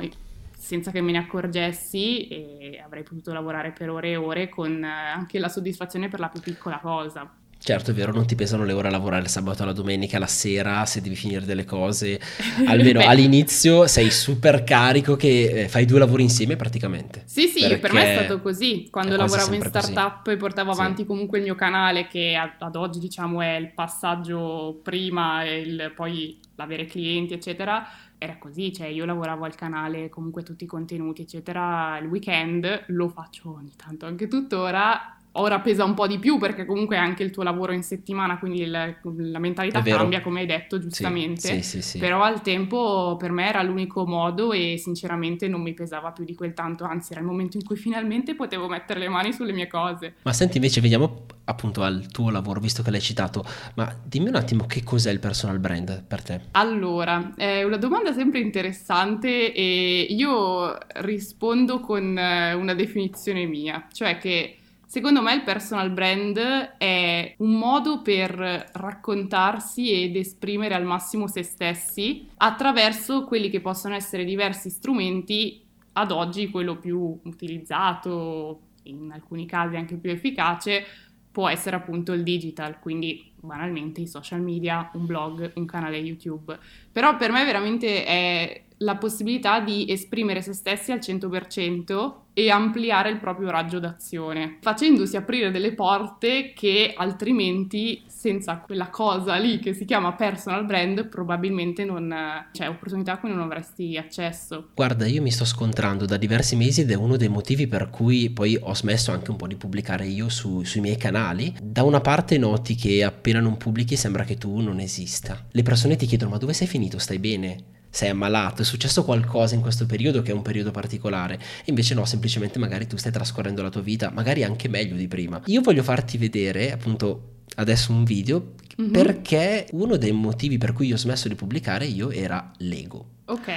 senza 0.55 0.91
che 0.91 1.01
me 1.01 1.11
ne 1.11 1.19
accorgessi 1.19 2.27
e 2.27 2.81
avrei 2.83 3.03
potuto 3.03 3.31
lavorare 3.33 3.71
per 3.71 3.89
ore 3.89 4.11
e 4.11 4.15
ore 4.15 4.49
con 4.49 4.83
eh, 4.83 4.87
anche 4.87 5.39
la 5.39 5.49
soddisfazione 5.49 6.09
per 6.09 6.19
la 6.19 6.29
più 6.29 6.41
piccola 6.41 6.79
cosa. 6.79 7.31
Certo, 7.65 7.89
è 7.89 7.93
vero, 7.95 8.11
non 8.11 8.27
ti 8.27 8.35
pesano 8.35 8.63
le 8.63 8.73
ore 8.73 8.89
a 8.89 8.91
lavorare 8.91 9.23
il 9.23 9.27
sabato 9.27 9.65
la 9.65 9.73
domenica, 9.73 10.19
la 10.19 10.27
sera, 10.27 10.85
se 10.85 11.01
devi 11.01 11.15
finire 11.15 11.45
delle 11.45 11.65
cose. 11.65 12.19
Almeno 12.67 12.99
all'inizio 13.03 13.87
sei 13.87 14.11
super 14.11 14.63
carico 14.63 15.15
che 15.15 15.63
eh, 15.63 15.67
fai 15.67 15.85
due 15.85 15.97
lavori 15.97 16.21
insieme 16.21 16.57
praticamente. 16.57 17.23
Sì, 17.25 17.47
sì, 17.47 17.75
per 17.79 17.91
me 17.91 18.03
è 18.03 18.17
stato 18.19 18.39
così. 18.39 18.87
Quando 18.91 19.15
lavoravo 19.15 19.55
in 19.55 19.63
startup 19.63 20.25
così. 20.25 20.35
e 20.35 20.37
portavo 20.37 20.69
avanti 20.69 21.01
sì. 21.01 21.07
comunque 21.07 21.39
il 21.39 21.43
mio 21.45 21.55
canale, 21.55 22.05
che 22.05 22.35
ad 22.35 22.75
oggi 22.75 22.99
diciamo 22.99 23.41
è 23.41 23.55
il 23.55 23.71
passaggio 23.71 24.79
prima 24.83 25.43
e 25.43 25.61
il, 25.61 25.91
poi 25.95 26.37
l'avere 26.57 26.85
clienti, 26.85 27.33
eccetera, 27.33 27.83
era 28.19 28.37
così, 28.37 28.71
cioè 28.73 28.85
io 28.85 29.05
lavoravo 29.05 29.43
al 29.43 29.55
canale, 29.55 30.09
comunque 30.09 30.43
tutti 30.43 30.65
i 30.65 30.67
contenuti, 30.67 31.23
eccetera, 31.23 31.97
il 31.97 32.05
weekend, 32.05 32.83
lo 32.89 33.09
faccio 33.09 33.55
ogni 33.55 33.73
tanto 33.75 34.05
anche 34.05 34.27
tuttora, 34.27 35.17
ora 35.37 35.59
pesa 35.59 35.83
un 35.83 35.93
po' 35.93 36.07
di 36.07 36.19
più 36.19 36.37
perché 36.37 36.65
comunque 36.65 36.95
è 36.95 36.99
anche 36.99 37.23
il 37.23 37.31
tuo 37.31 37.43
lavoro 37.43 37.71
in 37.71 37.83
settimana, 37.83 38.37
quindi 38.37 38.61
il, 38.61 38.97
la 39.01 39.39
mentalità 39.39 39.81
cambia, 39.81 40.21
come 40.21 40.41
hai 40.41 40.45
detto 40.45 40.79
giustamente. 40.79 41.61
Sì, 41.61 41.61
sì, 41.61 41.81
sì, 41.81 41.99
Però 41.99 42.21
al 42.21 42.41
tempo 42.41 43.15
per 43.17 43.31
me 43.31 43.47
era 43.47 43.61
l'unico 43.61 44.05
modo 44.05 44.51
e 44.51 44.77
sinceramente 44.77 45.47
non 45.47 45.61
mi 45.61 45.73
pesava 45.73 46.11
più 46.11 46.23
di 46.23 46.35
quel 46.35 46.53
tanto, 46.53 46.83
anzi 46.83 47.11
era 47.11 47.21
il 47.21 47.27
momento 47.27 47.57
in 47.57 47.63
cui 47.63 47.75
finalmente 47.75 48.35
potevo 48.35 48.67
mettere 48.67 48.99
le 48.99 49.09
mani 49.09 49.33
sulle 49.33 49.53
mie 49.53 49.67
cose. 49.67 50.15
Ma 50.21 50.33
senti, 50.33 50.57
invece 50.57 50.81
veniamo 50.81 51.25
appunto 51.45 51.83
al 51.83 52.07
tuo 52.07 52.29
lavoro, 52.29 52.59
visto 52.59 52.81
che 52.81 52.91
l'hai 52.91 53.01
citato, 53.01 53.43
ma 53.75 53.93
dimmi 54.03 54.29
un 54.29 54.35
attimo 54.35 54.65
che 54.65 54.83
cos'è 54.83 55.11
il 55.11 55.19
personal 55.19 55.59
brand 55.59 56.03
per 56.07 56.23
te? 56.23 56.41
Allora, 56.51 57.33
è 57.35 57.63
una 57.63 57.77
domanda 57.77 58.13
sempre 58.13 58.39
interessante 58.39 59.53
e 59.53 60.07
io 60.09 60.77
rispondo 61.01 61.79
con 61.79 62.17
eh, 62.17 62.53
una 62.53 62.73
definizione 62.73 63.45
mia, 63.45 63.87
cioè 63.91 64.17
che 64.17 64.57
Secondo 64.95 65.21
me 65.21 65.33
il 65.33 65.43
personal 65.43 65.89
brand 65.89 66.37
è 66.77 67.35
un 67.39 67.57
modo 67.57 68.01
per 68.01 68.69
raccontarsi 68.71 69.91
ed 69.91 70.15
esprimere 70.15 70.73
al 70.73 70.85
massimo 70.85 71.27
se 71.27 71.43
stessi 71.43 72.29
attraverso 72.37 73.25
quelli 73.25 73.49
che 73.49 73.59
possono 73.59 73.93
essere 73.93 74.23
diversi 74.23 74.69
strumenti, 74.69 75.61
ad 75.91 76.11
oggi 76.11 76.49
quello 76.49 76.77
più 76.77 77.19
utilizzato, 77.25 78.61
in 78.83 79.11
alcuni 79.11 79.45
casi 79.45 79.75
anche 79.75 79.97
più 79.97 80.11
efficace, 80.11 80.85
può 81.29 81.49
essere 81.49 81.75
appunto 81.75 82.13
il 82.13 82.23
digital, 82.23 82.79
quindi 82.79 83.33
banalmente 83.35 83.99
i 83.99 84.07
social 84.07 84.39
media, 84.39 84.89
un 84.93 85.05
blog, 85.05 85.51
un 85.55 85.65
canale 85.65 85.97
YouTube. 85.97 86.57
Però 86.89 87.17
per 87.17 87.33
me 87.33 87.43
veramente 87.43 88.05
è 88.05 88.63
la 88.77 88.95
possibilità 88.95 89.59
di 89.59 89.89
esprimere 89.89 90.41
se 90.41 90.53
stessi 90.53 90.91
al 90.91 90.99
100% 90.99 92.23
e 92.37 92.49
ampliare 92.49 93.09
il 93.09 93.19
proprio 93.19 93.49
raggio 93.49 93.79
d'azione, 93.79 94.57
facendosi 94.59 95.15
aprire 95.15 95.51
delle 95.51 95.73
porte 95.73 96.51
che 96.53 96.93
altrimenti 96.93 98.03
senza 98.07 98.57
quella 98.57 98.89
cosa 98.89 99.37
lì 99.37 99.59
che 99.59 99.73
si 99.73 99.85
chiama 99.85 100.13
personal 100.13 100.65
brand 100.65 101.07
probabilmente 101.07 101.85
non 101.85 102.13
c'è 102.51 102.67
opportunità 102.67 103.13
a 103.13 103.19
cui 103.19 103.29
non 103.29 103.39
avresti 103.39 103.95
accesso. 103.97 104.71
Guarda, 104.73 105.05
io 105.05 105.21
mi 105.21 105.31
sto 105.31 105.45
scontrando 105.45 106.05
da 106.05 106.17
diversi 106.17 106.57
mesi 106.57 106.81
ed 106.81 106.91
è 106.91 106.95
uno 106.95 107.15
dei 107.15 107.29
motivi 107.29 107.67
per 107.67 107.89
cui 107.89 108.29
poi 108.29 108.57
ho 108.59 108.73
smesso 108.75 109.11
anche 109.11 109.31
un 109.31 109.37
po' 109.37 109.47
di 109.47 109.55
pubblicare 109.55 110.05
io 110.05 110.27
su, 110.27 110.63
sui 110.63 110.81
miei 110.81 110.97
canali. 110.97 111.55
Da 111.61 111.83
una 111.83 112.01
parte 112.01 112.37
noti 112.37 112.75
che 112.75 113.01
appena 113.03 113.39
non 113.39 113.55
pubblichi 113.55 113.95
sembra 113.95 114.25
che 114.25 114.37
tu 114.37 114.59
non 114.59 114.79
esista. 114.79 115.45
Le 115.51 115.63
persone 115.63 115.95
ti 115.95 116.05
chiedono 116.05 116.31
ma 116.31 116.37
dove 116.37 116.51
sei 116.51 116.67
finito? 116.67 116.97
Stai 116.97 117.19
bene? 117.19 117.73
Sei 117.95 118.09
ammalato, 118.09 118.61
è 118.61 118.65
successo 118.65 119.05
qualcosa 119.05 119.55
in 119.55 119.61
questo 119.61 119.85
periodo 119.85 120.21
che 120.21 120.31
è 120.31 120.33
un 120.33 120.41
periodo 120.41 120.69
particolare, 120.69 121.39
invece 121.65 121.93
no, 121.93 122.03
semplicemente 122.03 122.59
magari 122.59 122.87
tu 122.87 122.97
stai 122.97 123.13
trascorrendo 123.13 123.61
la 123.61 123.69
tua 123.69 123.79
vita, 123.79 124.11
magari 124.11 124.43
anche 124.43 124.67
meglio 124.67 124.97
di 124.97 125.07
prima. 125.07 125.41
Io 125.45 125.61
voglio 125.61 125.81
farti 125.81 126.17
vedere 126.17 126.73
appunto 126.73 127.35
adesso 127.55 127.93
un 127.93 128.03
video 128.03 128.55
mm-hmm. 128.81 128.91
perché 128.91 129.67
uno 129.71 129.95
dei 129.95 130.11
motivi 130.11 130.57
per 130.57 130.73
cui 130.73 130.87
io 130.87 130.95
ho 130.95 130.97
smesso 130.97 131.29
di 131.29 131.35
pubblicare 131.35 131.85
io 131.85 132.11
era 132.11 132.51
l'ego. 132.57 133.11
Ok. 133.27 133.51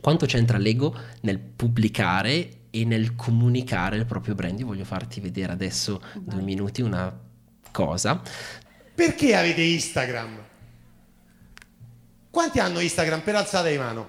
Quanto 0.00 0.26
c'entra 0.26 0.58
l'ego 0.58 0.92
nel 1.20 1.38
pubblicare 1.38 2.48
e 2.70 2.84
nel 2.84 3.14
comunicare 3.14 3.98
il 3.98 4.04
proprio 4.04 4.34
brand? 4.34 4.58
Io 4.58 4.66
voglio 4.66 4.84
farti 4.84 5.20
vedere 5.20 5.52
adesso 5.52 6.00
Vai. 6.00 6.22
due 6.24 6.42
minuti 6.42 6.82
una 6.82 7.16
cosa. 7.70 8.20
Perché 8.96 9.36
avete 9.36 9.62
Instagram? 9.62 10.38
Quanti 12.36 12.58
hanno 12.58 12.80
Instagram 12.80 13.22
per 13.22 13.34
alzata 13.34 13.66
di 13.68 13.78
mano? 13.78 14.08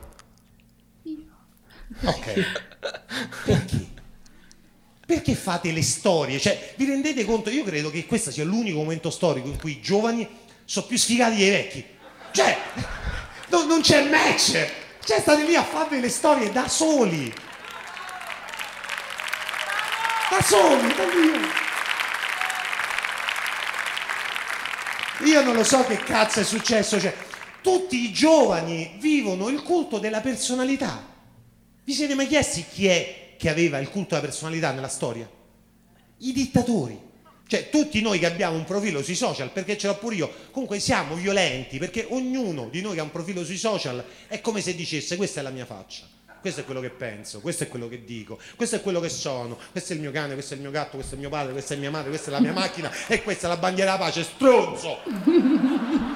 Io. 1.04 1.28
Ok. 2.04 2.34
Perché? 3.46 3.88
Perché 5.06 5.34
fate 5.34 5.72
le 5.72 5.82
storie? 5.82 6.38
Cioè, 6.38 6.74
vi 6.76 6.84
rendete 6.88 7.24
conto? 7.24 7.50
Io 7.50 7.64
credo 7.64 7.90
che 7.90 8.06
questo 8.06 8.30
sia 8.30 8.44
l'unico 8.44 8.80
momento 8.80 9.12
storico 9.12 9.48
in 9.48 9.58
cui 9.58 9.78
i 9.78 9.82
giovani 9.82 10.28
sono 10.66 10.88
più 10.88 10.98
sfigati 10.98 11.38
dei 11.38 11.50
vecchi. 11.50 11.86
Cioè, 12.32 12.58
no, 13.48 13.64
non 13.64 13.80
c'è 13.80 14.10
match. 14.10 14.72
Cioè, 15.06 15.22
state 15.22 15.46
lì 15.46 15.56
a 15.56 15.64
fare 15.64 16.02
le 16.02 16.10
storie 16.10 16.52
da 16.52 16.68
soli. 16.68 17.34
Ma 20.32 20.42
sono, 20.42 20.82
Io 25.24 25.42
non 25.44 25.56
lo 25.56 25.64
so 25.64 25.86
che 25.86 25.96
cazzo 25.96 26.42
è 26.42 26.44
successo, 26.44 27.00
cioè, 27.00 27.27
tutti 27.68 28.02
i 28.02 28.14
giovani 28.14 28.96
vivono 28.98 29.50
il 29.50 29.62
culto 29.62 30.00
della 30.00 30.22
personalità. 30.22 31.06
Vi 31.84 31.92
siete 31.92 32.16
mai 32.16 32.26
chiesti 32.26 32.64
chi 32.64 32.88
è 32.88 33.34
che 33.38 33.50
aveva 33.50 33.78
il 33.80 33.90
culto 33.90 34.16
della 34.16 34.26
personalità 34.26 34.72
nella 34.72 34.88
storia? 34.88 35.30
I 36.20 36.32
dittatori. 36.32 36.98
Cioè, 37.46 37.70
tutti 37.70 38.00
noi 38.00 38.20
che 38.20 38.26
abbiamo 38.26 38.56
un 38.56 38.64
profilo 38.64 39.04
sui 39.04 39.16
social, 39.16 39.52
perché 39.52 39.78
ce 39.78 39.88
l'ho 39.88 39.98
pure 39.98 40.16
io, 40.16 40.34
comunque 40.52 40.80
siamo 40.80 41.16
violenti, 41.16 41.78
perché 41.78 42.06
ognuno 42.10 42.70
di 42.70 42.80
noi 42.80 42.94
che 42.94 43.02
ha 43.02 43.04
un 43.04 43.12
profilo 43.12 43.44
sui 43.44 43.58
social 43.58 44.02
è 44.28 44.40
come 44.40 44.62
se 44.62 44.74
dicesse 44.74 45.18
questa 45.18 45.42
è 45.42 45.44
la 45.44 45.50
mia 45.50 45.66
faccia, 45.66 46.04
questo 46.40 46.62
è 46.62 46.64
quello 46.64 46.80
che 46.80 46.90
penso, 46.90 47.42
questo 47.42 47.66
è 47.66 47.68
quello 47.68 47.90
che 47.90 48.06
dico, 48.06 48.40
questo 48.56 48.78
è 48.78 48.82
quello 48.82 49.02
che 49.02 49.10
sono, 49.10 49.58
questo 49.72 49.92
è 49.92 49.96
il 49.96 50.02
mio 50.02 50.12
cane, 50.12 50.34
questo 50.36 50.54
è 50.54 50.56
il 50.56 50.62
mio 50.62 50.72
gatto, 50.72 50.96
questo 50.96 51.16
è 51.16 51.18
mio 51.18 51.30
padre, 51.30 51.52
questa 51.52 51.74
è 51.74 51.78
mia 51.78 51.92
madre, 51.92 52.10
questa 52.10 52.30
è 52.30 52.32
la 52.32 52.40
mia 52.40 52.54
macchina 52.54 52.90
e 53.08 53.22
questa 53.24 53.48
è 53.48 53.50
la 53.50 53.58
bandiera 53.58 53.92
della 53.92 54.04
pace, 54.06 54.24
stronzo! 54.24 56.07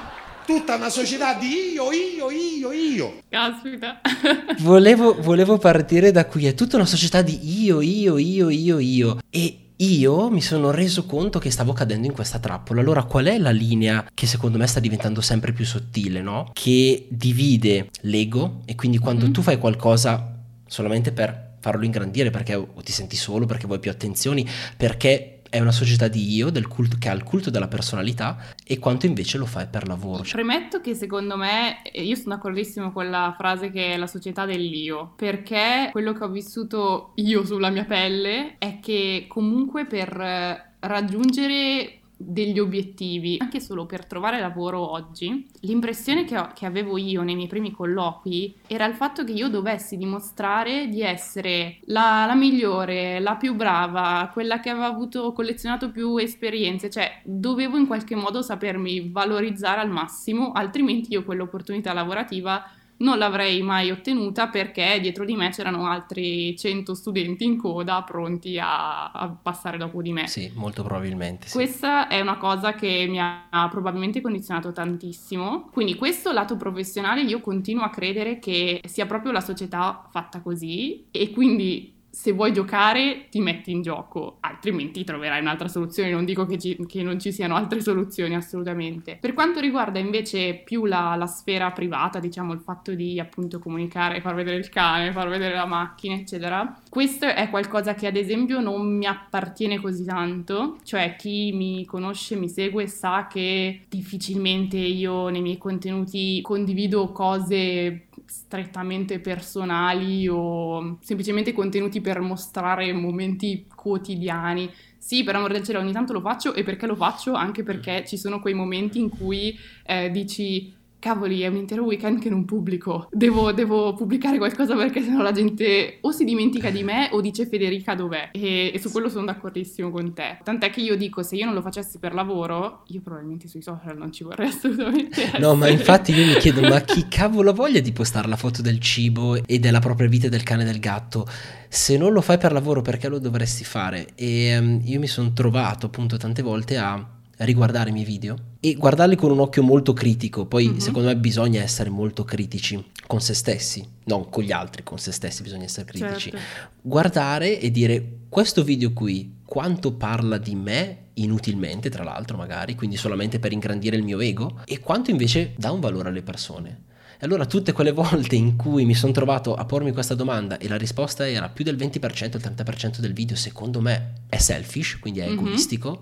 Tutta 0.51 0.75
una 0.75 0.89
società 0.89 1.33
di 1.35 1.47
io, 1.73 1.91
io, 1.93 2.29
io, 2.29 2.71
io. 2.73 3.21
Caspita. 3.29 4.01
Volevo, 4.59 5.15
volevo 5.21 5.57
partire 5.57 6.11
da 6.11 6.25
qui, 6.25 6.45
è 6.45 6.53
tutta 6.53 6.75
una 6.75 6.85
società 6.85 7.21
di 7.21 7.63
io, 7.63 7.79
io, 7.79 8.17
io, 8.17 8.49
io, 8.49 8.79
io. 8.79 9.17
E 9.29 9.57
io 9.77 10.29
mi 10.29 10.41
sono 10.41 10.69
reso 10.71 11.05
conto 11.05 11.39
che 11.39 11.49
stavo 11.51 11.71
cadendo 11.71 12.05
in 12.07 12.13
questa 12.13 12.37
trappola. 12.39 12.81
Allora, 12.81 13.03
qual 13.05 13.25
è 13.27 13.37
la 13.37 13.49
linea 13.51 14.05
che 14.13 14.27
secondo 14.27 14.57
me 14.57 14.67
sta 14.67 14.81
diventando 14.81 15.21
sempre 15.21 15.53
più 15.53 15.63
sottile, 15.65 16.21
no? 16.21 16.49
Che 16.51 17.07
divide 17.09 17.89
l'ego 18.01 18.61
e 18.65 18.75
quindi 18.75 18.97
quando 18.97 19.27
Mhm. 19.27 19.31
tu 19.31 19.41
fai 19.41 19.57
qualcosa 19.57 20.37
solamente 20.67 21.13
per 21.13 21.55
farlo 21.61 21.85
ingrandire, 21.85 22.29
perché 22.29 22.55
o 22.55 22.67
ti 22.83 22.91
senti 22.91 23.15
solo, 23.15 23.45
perché 23.45 23.67
vuoi 23.67 23.79
più 23.79 23.89
attenzioni, 23.89 24.45
perché 24.75 25.40
è 25.51 25.59
una 25.59 25.73
società 25.73 26.07
di 26.07 26.33
io, 26.33 26.49
culto, 26.69 26.95
che 26.97 27.09
ha 27.09 27.13
il 27.13 27.23
culto 27.23 27.49
della 27.49 27.67
personalità, 27.67 28.37
e 28.65 28.79
quanto 28.79 29.05
invece 29.05 29.37
lo 29.37 29.45
fai 29.45 29.67
per 29.67 29.85
lavoro. 29.85 30.23
Premetto 30.23 30.79
che 30.79 30.95
secondo 30.95 31.35
me, 31.35 31.81
io 31.91 32.15
sono 32.15 32.35
d'accordissimo 32.35 32.93
con 32.93 33.09
la 33.09 33.35
frase 33.37 33.69
che 33.69 33.93
è 33.93 33.97
la 33.97 34.07
società 34.07 34.45
dell'io, 34.45 35.13
perché 35.17 35.89
quello 35.91 36.13
che 36.13 36.23
ho 36.23 36.29
vissuto 36.29 37.11
io 37.15 37.45
sulla 37.45 37.69
mia 37.69 37.83
pelle 37.83 38.55
è 38.59 38.79
che 38.79 39.25
comunque 39.27 39.85
per 39.85 40.09
eh, 40.19 40.75
raggiungere 40.79 42.00
degli 42.25 42.59
obiettivi, 42.59 43.37
anche 43.39 43.59
solo 43.59 43.85
per 43.85 44.05
trovare 44.05 44.39
lavoro 44.39 44.91
oggi, 44.91 45.47
l'impressione 45.61 46.25
che, 46.25 46.37
ho- 46.37 46.51
che 46.53 46.65
avevo 46.65 46.97
io 46.97 47.21
nei 47.21 47.35
miei 47.35 47.47
primi 47.47 47.71
colloqui 47.71 48.55
era 48.67 48.85
il 48.85 48.93
fatto 48.93 49.23
che 49.23 49.31
io 49.31 49.49
dovessi 49.49 49.97
dimostrare 49.97 50.87
di 50.87 51.01
essere 51.01 51.79
la, 51.85 52.25
la 52.25 52.35
migliore, 52.35 53.19
la 53.19 53.35
più 53.35 53.55
brava, 53.55 54.29
quella 54.33 54.59
che 54.59 54.69
aveva 54.69 54.87
avuto 54.87 55.31
collezionato 55.33 55.91
più 55.91 56.17
esperienze, 56.17 56.89
cioè 56.89 57.21
dovevo 57.23 57.77
in 57.77 57.87
qualche 57.87 58.15
modo 58.15 58.41
sapermi 58.41 59.09
valorizzare 59.11 59.81
al 59.81 59.89
massimo, 59.89 60.51
altrimenti 60.51 61.11
io 61.13 61.23
quell'opportunità 61.23 61.93
lavorativa 61.93 62.63
non 63.01 63.17
l'avrei 63.17 63.61
mai 63.61 63.91
ottenuta 63.91 64.47
perché 64.47 64.99
dietro 65.01 65.25
di 65.25 65.35
me 65.35 65.49
c'erano 65.49 65.87
altri 65.87 66.57
100 66.57 66.93
studenti 66.93 67.43
in 67.43 67.57
coda 67.57 68.01
pronti 68.03 68.57
a, 68.59 69.11
a 69.11 69.29
passare 69.29 69.77
dopo 69.77 70.01
di 70.01 70.11
me. 70.11 70.27
Sì, 70.27 70.51
molto 70.55 70.83
probabilmente. 70.83 71.47
Sì. 71.47 71.53
Questa 71.53 72.07
è 72.07 72.21
una 72.21 72.37
cosa 72.37 72.73
che 72.73 73.05
mi 73.09 73.19
ha 73.19 73.67
probabilmente 73.69 74.21
condizionato 74.21 74.71
tantissimo. 74.71 75.69
Quindi 75.71 75.95
questo 75.95 76.31
lato 76.31 76.57
professionale 76.57 77.21
io 77.21 77.41
continuo 77.41 77.83
a 77.83 77.89
credere 77.89 78.39
che 78.39 78.81
sia 78.85 79.05
proprio 79.05 79.31
la 79.31 79.41
società 79.41 80.07
fatta 80.09 80.41
così 80.41 81.07
e 81.11 81.31
quindi 81.31 81.99
se 82.11 82.33
vuoi 82.33 82.51
giocare 82.51 83.27
ti 83.29 83.39
metti 83.39 83.71
in 83.71 83.81
gioco, 83.81 84.37
altrimenti 84.41 85.03
troverai 85.05 85.39
un'altra 85.39 85.69
soluzione. 85.69 86.11
Non 86.11 86.25
dico 86.25 86.45
che, 86.45 86.57
ci- 86.57 86.77
che 86.85 87.01
non 87.03 87.19
ci 87.19 87.31
siano 87.31 87.55
altre 87.55 87.79
soluzioni 87.81 88.35
assolutamente. 88.35 89.17
Per 89.19 89.33
quanto 89.33 89.61
riguarda 89.61 89.97
invece 89.97 90.61
più 90.63 90.85
la, 90.85 91.15
la 91.15 91.25
sfera 91.25 91.71
privata, 91.71 92.19
diciamo 92.19 92.51
il 92.51 92.59
fatto 92.59 92.93
di 92.93 93.19
appunto 93.19 93.59
comunicare, 93.59 94.19
far 94.19 94.35
vedere 94.35 94.57
il 94.57 94.69
cane, 94.69 95.13
far 95.13 95.29
vedere 95.29 95.55
la 95.55 95.65
macchina, 95.65 96.15
eccetera, 96.15 96.79
questo 96.89 97.25
è 97.25 97.49
qualcosa 97.49 97.93
che 97.93 98.07
ad 98.07 98.17
esempio 98.17 98.59
non 98.59 98.97
mi 98.97 99.05
appartiene 99.05 99.79
così 99.79 100.03
tanto, 100.03 100.77
cioè 100.83 101.15
chi 101.17 101.53
mi 101.53 101.85
conosce, 101.85 102.35
mi 102.35 102.49
segue 102.49 102.87
sa 102.87 103.27
che 103.27 103.85
difficilmente 103.87 104.77
io 104.77 105.29
nei 105.29 105.41
miei 105.41 105.57
contenuti 105.57 106.41
condivido 106.41 107.11
cose 107.13 108.07
strettamente 108.31 109.19
personali 109.19 110.25
o 110.29 110.97
semplicemente 111.01 111.51
contenuti 111.51 111.99
per 111.99 112.21
mostrare 112.21 112.93
momenti 112.93 113.67
quotidiani. 113.75 114.71
Sì, 114.97 115.23
per 115.25 115.35
amor 115.35 115.51
del 115.51 115.63
cielo, 115.63 115.79
ogni 115.79 115.91
tanto 115.91 116.13
lo 116.13 116.21
faccio 116.21 116.53
e 116.53 116.63
perché 116.63 116.85
lo 116.87 116.95
faccio? 116.95 117.33
Anche 117.33 117.63
perché 117.63 118.05
ci 118.07 118.17
sono 118.17 118.39
quei 118.39 118.53
momenti 118.53 118.99
in 118.99 119.09
cui 119.09 119.57
eh, 119.83 120.09
dici 120.11 120.73
cavoli, 121.01 121.41
è 121.41 121.47
un 121.47 121.55
intero 121.57 121.83
weekend 121.83 122.19
che 122.21 122.29
non 122.29 122.45
pubblico. 122.45 123.09
Devo, 123.11 123.51
devo 123.51 123.93
pubblicare 123.93 124.37
qualcosa 124.37 124.75
perché 124.75 125.01
sennò 125.01 125.21
la 125.21 125.31
gente 125.31 125.97
o 126.01 126.11
si 126.11 126.23
dimentica 126.23 126.69
di 126.69 126.83
me 126.83 127.09
o 127.11 127.19
dice 127.19 127.47
Federica 127.47 127.95
dov'è. 127.95 128.29
E, 128.31 128.71
e 128.73 128.79
su 128.79 128.91
quello 128.91 129.09
sono 129.09 129.25
d'accordissimo 129.25 129.89
con 129.89 130.13
te. 130.13 130.37
Tant'è 130.43 130.69
che 130.69 130.79
io 130.79 130.95
dico, 130.95 131.23
se 131.23 131.35
io 131.35 131.45
non 131.45 131.55
lo 131.55 131.61
facessi 131.61 131.97
per 131.97 132.13
lavoro, 132.13 132.83
io 132.87 133.01
probabilmente 133.01 133.47
sui 133.47 133.61
social 133.61 133.97
non 133.97 134.11
ci 134.13 134.23
vorrei 134.23 134.47
assolutamente 134.53 135.31
No, 135.39 135.55
ma 135.55 135.65
essere. 135.65 135.79
infatti 135.79 136.13
io 136.13 136.25
mi 136.25 136.35
chiedo, 136.35 136.61
ma 136.61 136.79
chi 136.81 137.07
cavolo 137.09 137.49
ha 137.49 137.53
voglia 137.53 137.79
di 137.79 137.91
postare 137.91 138.27
la 138.27 138.37
foto 138.37 138.61
del 138.61 138.79
cibo 138.79 139.43
e 139.45 139.59
della 139.59 139.79
propria 139.79 140.07
vita 140.07 140.29
del 140.29 140.43
cane 140.43 140.61
e 140.61 140.65
del 140.65 140.79
gatto? 140.79 141.27
Se 141.67 141.97
non 141.97 142.13
lo 142.13 142.21
fai 142.21 142.37
per 142.37 142.51
lavoro, 142.51 142.81
perché 142.81 143.07
lo 143.07 143.17
dovresti 143.17 143.63
fare? 143.63 144.09
E 144.15 144.45
ehm, 144.45 144.81
io 144.85 144.99
mi 144.99 145.07
sono 145.07 145.33
trovato 145.33 145.87
appunto 145.87 146.17
tante 146.17 146.41
volte 146.43 146.77
a 146.77 147.19
riguardare 147.45 147.89
i 147.89 147.93
miei 147.93 148.05
video 148.05 148.35
e 148.59 148.73
guardarli 148.75 149.15
con 149.15 149.31
un 149.31 149.39
occhio 149.39 149.63
molto 149.63 149.93
critico. 149.93 150.45
Poi, 150.45 150.69
Mhm. 150.69 150.77
secondo 150.77 151.07
me, 151.07 151.17
bisogna 151.17 151.61
essere 151.61 151.89
molto 151.89 152.23
critici 152.23 152.83
con 153.07 153.19
se 153.21 153.33
stessi, 153.33 153.85
non 154.05 154.29
con 154.29 154.43
gli 154.43 154.51
altri, 154.51 154.83
con 154.83 154.97
se 154.99 155.11
stessi 155.11 155.41
bisogna 155.43 155.65
essere 155.65 155.85
critici 155.85 156.29
Certo. 156.29 156.45
guardare 156.81 157.59
e 157.59 157.71
dire 157.71 158.19
questo 158.29 158.63
video 158.63 158.91
qui 158.93 159.39
quanto 159.45 159.93
parla 159.93 160.37
di 160.37 160.55
me 160.55 160.97
inutilmente 161.15 161.89
tra 161.89 162.03
l'altro 162.03 162.37
magari 162.37 162.75
quindi 162.75 162.95
solamente 162.95 163.37
per 163.39 163.51
ingrandire 163.51 163.97
il 163.97 164.03
mio 164.03 164.19
ego 164.21 164.61
e 164.65 164.79
quanto 164.79 165.11
invece 165.11 165.53
dà 165.57 165.71
un 165.71 165.79
valore 165.81 166.09
alle 166.09 166.21
persone 166.23 166.83
e 167.19 167.25
allora 167.25 167.45
tutte 167.45 167.71
quelle 167.73 167.91
volte 167.93 168.35
in 168.35 168.55
cui 168.55 168.85
mi 168.85 168.95
sono 168.95 169.11
trovato 169.11 169.53
a 169.53 169.65
pormi 169.65 169.91
questa 169.91 170.15
domanda 170.15 170.57
e 170.57 170.67
la 170.69 170.77
risposta 170.77 171.27
era 171.29 171.49
più 171.49 171.63
del 171.65 171.75
20% 171.75 172.37
il 172.37 172.41
30% 172.41 172.99
del 172.99 173.13
video 173.13 173.35
secondo 173.35 173.81
me 173.81 174.13
è 174.29 174.37
selfish 174.37 174.97
quindi 174.99 175.19
è 175.19 175.25
Mhm. 175.27 175.33
egoistico 175.33 176.01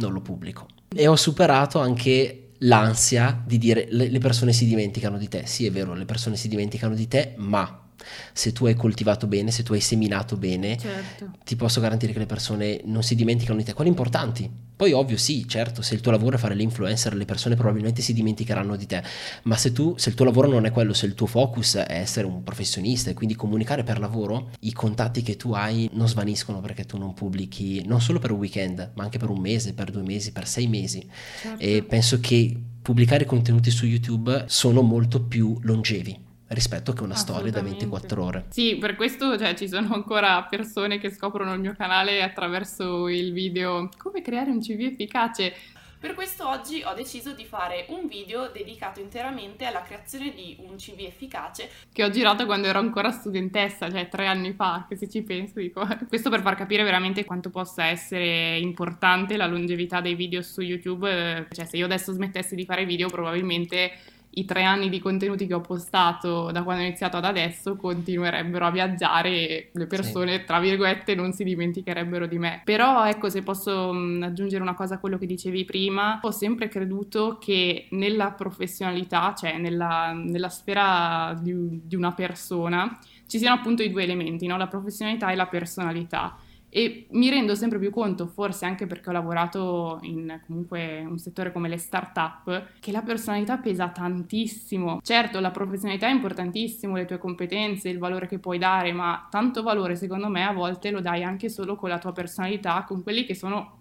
non 0.00 0.12
lo 0.12 0.20
pubblico. 0.20 0.66
E 0.94 1.06
ho 1.06 1.16
superato 1.16 1.78
anche 1.78 2.52
l'ansia 2.58 3.42
di 3.46 3.58
dire 3.58 3.86
le, 3.90 4.18
persone 4.18 4.52
si 4.52 4.66
dimenticano 4.66 5.18
di 5.18 5.28
te. 5.28 5.46
Sì 5.46 5.66
è 5.66 5.70
vero 5.70 5.94
le 5.94 6.04
persone 6.04 6.36
si 6.36 6.48
dimenticano 6.48 6.94
di 6.94 7.06
te 7.06 7.34
ma 7.36 7.89
se 8.32 8.52
tu 8.52 8.66
hai 8.66 8.74
coltivato 8.74 9.26
bene, 9.26 9.50
se 9.50 9.62
tu 9.62 9.72
hai 9.72 9.80
seminato 9.80 10.36
bene, 10.36 10.76
Certo. 10.78 11.30
ti 11.44 11.56
posso 11.56 11.80
garantire 11.80 12.12
che 12.12 12.18
le 12.18 12.26
persone 12.26 12.80
non 12.84 13.02
si 13.02 13.14
dimenticano 13.14 13.58
di 13.58 13.64
te, 13.64 13.72
quelli 13.72 13.90
importanti. 13.90 14.68
Poi 14.80 14.92
ovvio 14.92 15.18
sì, 15.18 15.46
certo, 15.46 15.82
se 15.82 15.92
il 15.94 16.00
tuo 16.00 16.10
lavoro 16.10 16.36
è 16.36 16.38
fare 16.38 16.54
l'influencer, 16.54 17.14
le 17.14 17.26
persone 17.26 17.54
probabilmente 17.54 18.00
si 18.00 18.14
dimenticheranno 18.14 18.76
di 18.76 18.86
te, 18.86 19.02
ma 19.42 19.54
se 19.58 19.72
tu 19.72 19.94
se 19.98 20.08
il 20.08 20.14
tuo 20.14 20.24
lavoro 20.24 20.48
non 20.48 20.64
è 20.64 20.70
quello, 20.70 20.94
se 20.94 21.04
il 21.04 21.14
tuo 21.14 21.26
focus 21.26 21.76
è 21.76 21.98
essere 21.98 22.26
un 22.26 22.42
professionista 22.42 23.10
e 23.10 23.14
quindi 23.14 23.34
comunicare 23.34 23.82
per 23.82 23.98
lavoro, 23.98 24.48
i 24.60 24.72
contatti 24.72 25.20
che 25.20 25.36
tu 25.36 25.52
hai 25.52 25.90
non 25.92 26.08
svaniscono 26.08 26.60
perché 26.60 26.86
tu 26.86 26.96
non 26.96 27.12
pubblichi 27.12 27.84
non 27.84 28.00
solo 28.00 28.18
per 28.18 28.30
un 28.30 28.38
weekend, 28.38 28.92
ma 28.94 29.02
anche 29.04 29.18
per 29.18 29.28
un 29.28 29.38
mese, 29.40 29.74
per 29.74 29.90
due 29.90 30.02
mesi, 30.02 30.32
per 30.32 30.48
sei 30.48 30.66
mesi. 30.66 31.06
certo. 31.42 31.62
E 31.62 31.82
penso 31.82 32.18
che 32.18 32.58
pubblicare 32.80 33.26
contenuti 33.26 33.70
su 33.70 33.84
YouTube 33.84 34.44
sono 34.46 34.80
molto 34.80 35.22
più 35.22 35.58
longevi 35.60 36.28
rispetto 36.50 36.92
che 36.92 37.02
una 37.02 37.14
storia 37.14 37.50
da 37.50 37.60
Assolutamente. 37.60 37.86
24 37.86 38.24
ore. 38.24 38.44
Sì, 38.48 38.76
per 38.76 38.96
questo 38.96 39.38
cioè, 39.38 39.54
ci 39.54 39.68
sono 39.68 39.94
ancora 39.94 40.42
persone 40.44 40.98
che 40.98 41.10
scoprono 41.10 41.54
il 41.54 41.60
mio 41.60 41.74
canale 41.76 42.22
attraverso 42.22 43.08
il 43.08 43.32
video 43.32 43.88
come 43.96 44.22
creare 44.22 44.50
un 44.50 44.60
CV 44.60 44.80
efficace. 44.80 45.54
Per 46.00 46.14
questo 46.14 46.48
oggi 46.48 46.82
ho 46.82 46.94
deciso 46.94 47.34
di 47.34 47.44
fare 47.44 47.84
un 47.88 48.08
video 48.08 48.48
dedicato 48.48 49.00
interamente 49.00 49.66
alla 49.66 49.82
creazione 49.82 50.32
di 50.32 50.56
un 50.60 50.76
CV 50.76 51.00
efficace 51.00 51.68
che 51.92 52.02
ho 52.02 52.08
girato 52.08 52.46
quando 52.46 52.68
ero 52.68 52.78
ancora 52.78 53.10
studentessa, 53.10 53.90
cioè 53.90 54.08
tre 54.08 54.26
anni 54.26 54.54
fa, 54.54 54.86
che 54.88 54.96
se 54.96 55.10
ci 55.10 55.20
penso 55.20 55.60
dico. 55.60 55.86
Questo 56.08 56.30
per 56.30 56.40
far 56.40 56.54
capire 56.54 56.84
veramente 56.84 57.26
quanto 57.26 57.50
possa 57.50 57.84
essere 57.84 58.56
importante 58.56 59.36
la 59.36 59.46
longevità 59.46 60.00
dei 60.00 60.14
video 60.14 60.40
su 60.40 60.62
YouTube, 60.62 61.10
eh, 61.10 61.46
cioè 61.50 61.66
se 61.66 61.76
io 61.76 61.84
adesso 61.84 62.12
smettessi 62.12 62.54
di 62.54 62.64
fare 62.64 62.86
video 62.86 63.10
probabilmente 63.10 63.92
i 64.32 64.44
tre 64.44 64.62
anni 64.62 64.88
di 64.88 65.00
contenuti 65.00 65.46
che 65.46 65.54
ho 65.54 65.60
postato 65.60 66.52
da 66.52 66.62
quando 66.62 66.82
ho 66.82 66.86
iniziato 66.86 67.16
ad 67.16 67.24
adesso 67.24 67.76
continuerebbero 67.76 68.64
a 68.64 68.70
viaggiare 68.70 69.30
e 69.30 69.70
le 69.72 69.86
persone, 69.86 70.44
tra 70.44 70.60
virgolette, 70.60 71.14
non 71.14 71.32
si 71.32 71.42
dimenticherebbero 71.42 72.26
di 72.26 72.38
me. 72.38 72.62
Però 72.64 73.06
ecco, 73.06 73.28
se 73.28 73.42
posso 73.42 73.90
aggiungere 73.90 74.62
una 74.62 74.74
cosa 74.74 74.94
a 74.94 74.98
quello 74.98 75.18
che 75.18 75.26
dicevi 75.26 75.64
prima, 75.64 76.20
ho 76.22 76.30
sempre 76.30 76.68
creduto 76.68 77.38
che 77.40 77.88
nella 77.90 78.30
professionalità, 78.30 79.34
cioè 79.36 79.58
nella, 79.58 80.12
nella 80.12 80.48
sfera 80.48 81.36
di, 81.40 81.80
di 81.84 81.96
una 81.96 82.12
persona, 82.12 82.98
ci 83.26 83.38
siano 83.38 83.56
appunto 83.56 83.82
i 83.82 83.90
due 83.90 84.04
elementi, 84.04 84.46
no? 84.46 84.56
la 84.56 84.68
professionalità 84.68 85.30
e 85.30 85.36
la 85.36 85.46
personalità. 85.46 86.36
E 86.70 87.06
mi 87.10 87.28
rendo 87.28 87.54
sempre 87.54 87.78
più 87.78 87.90
conto, 87.90 88.26
forse 88.26 88.64
anche 88.64 88.86
perché 88.86 89.10
ho 89.10 89.12
lavorato 89.12 89.98
in 90.02 90.40
comunque 90.46 91.04
un 91.06 91.18
settore 91.18 91.52
come 91.52 91.68
le 91.68 91.76
start-up, 91.76 92.78
che 92.78 92.92
la 92.92 93.02
personalità 93.02 93.58
pesa 93.58 93.88
tantissimo. 93.88 95.00
Certo, 95.02 95.40
la 95.40 95.50
professionalità 95.50 96.06
è 96.06 96.12
importantissimo, 96.12 96.96
le 96.96 97.04
tue 97.04 97.18
competenze, 97.18 97.88
il 97.88 97.98
valore 97.98 98.28
che 98.28 98.38
puoi 98.38 98.58
dare, 98.58 98.92
ma 98.92 99.26
tanto 99.30 99.62
valore 99.62 99.96
secondo 99.96 100.28
me 100.28 100.44
a 100.44 100.52
volte 100.52 100.90
lo 100.90 101.00
dai 101.00 101.24
anche 101.24 101.48
solo 101.48 101.74
con 101.74 101.88
la 101.88 101.98
tua 101.98 102.12
personalità, 102.12 102.84
con 102.86 103.02
quelli 103.02 103.24
che 103.24 103.34
sono 103.34 103.78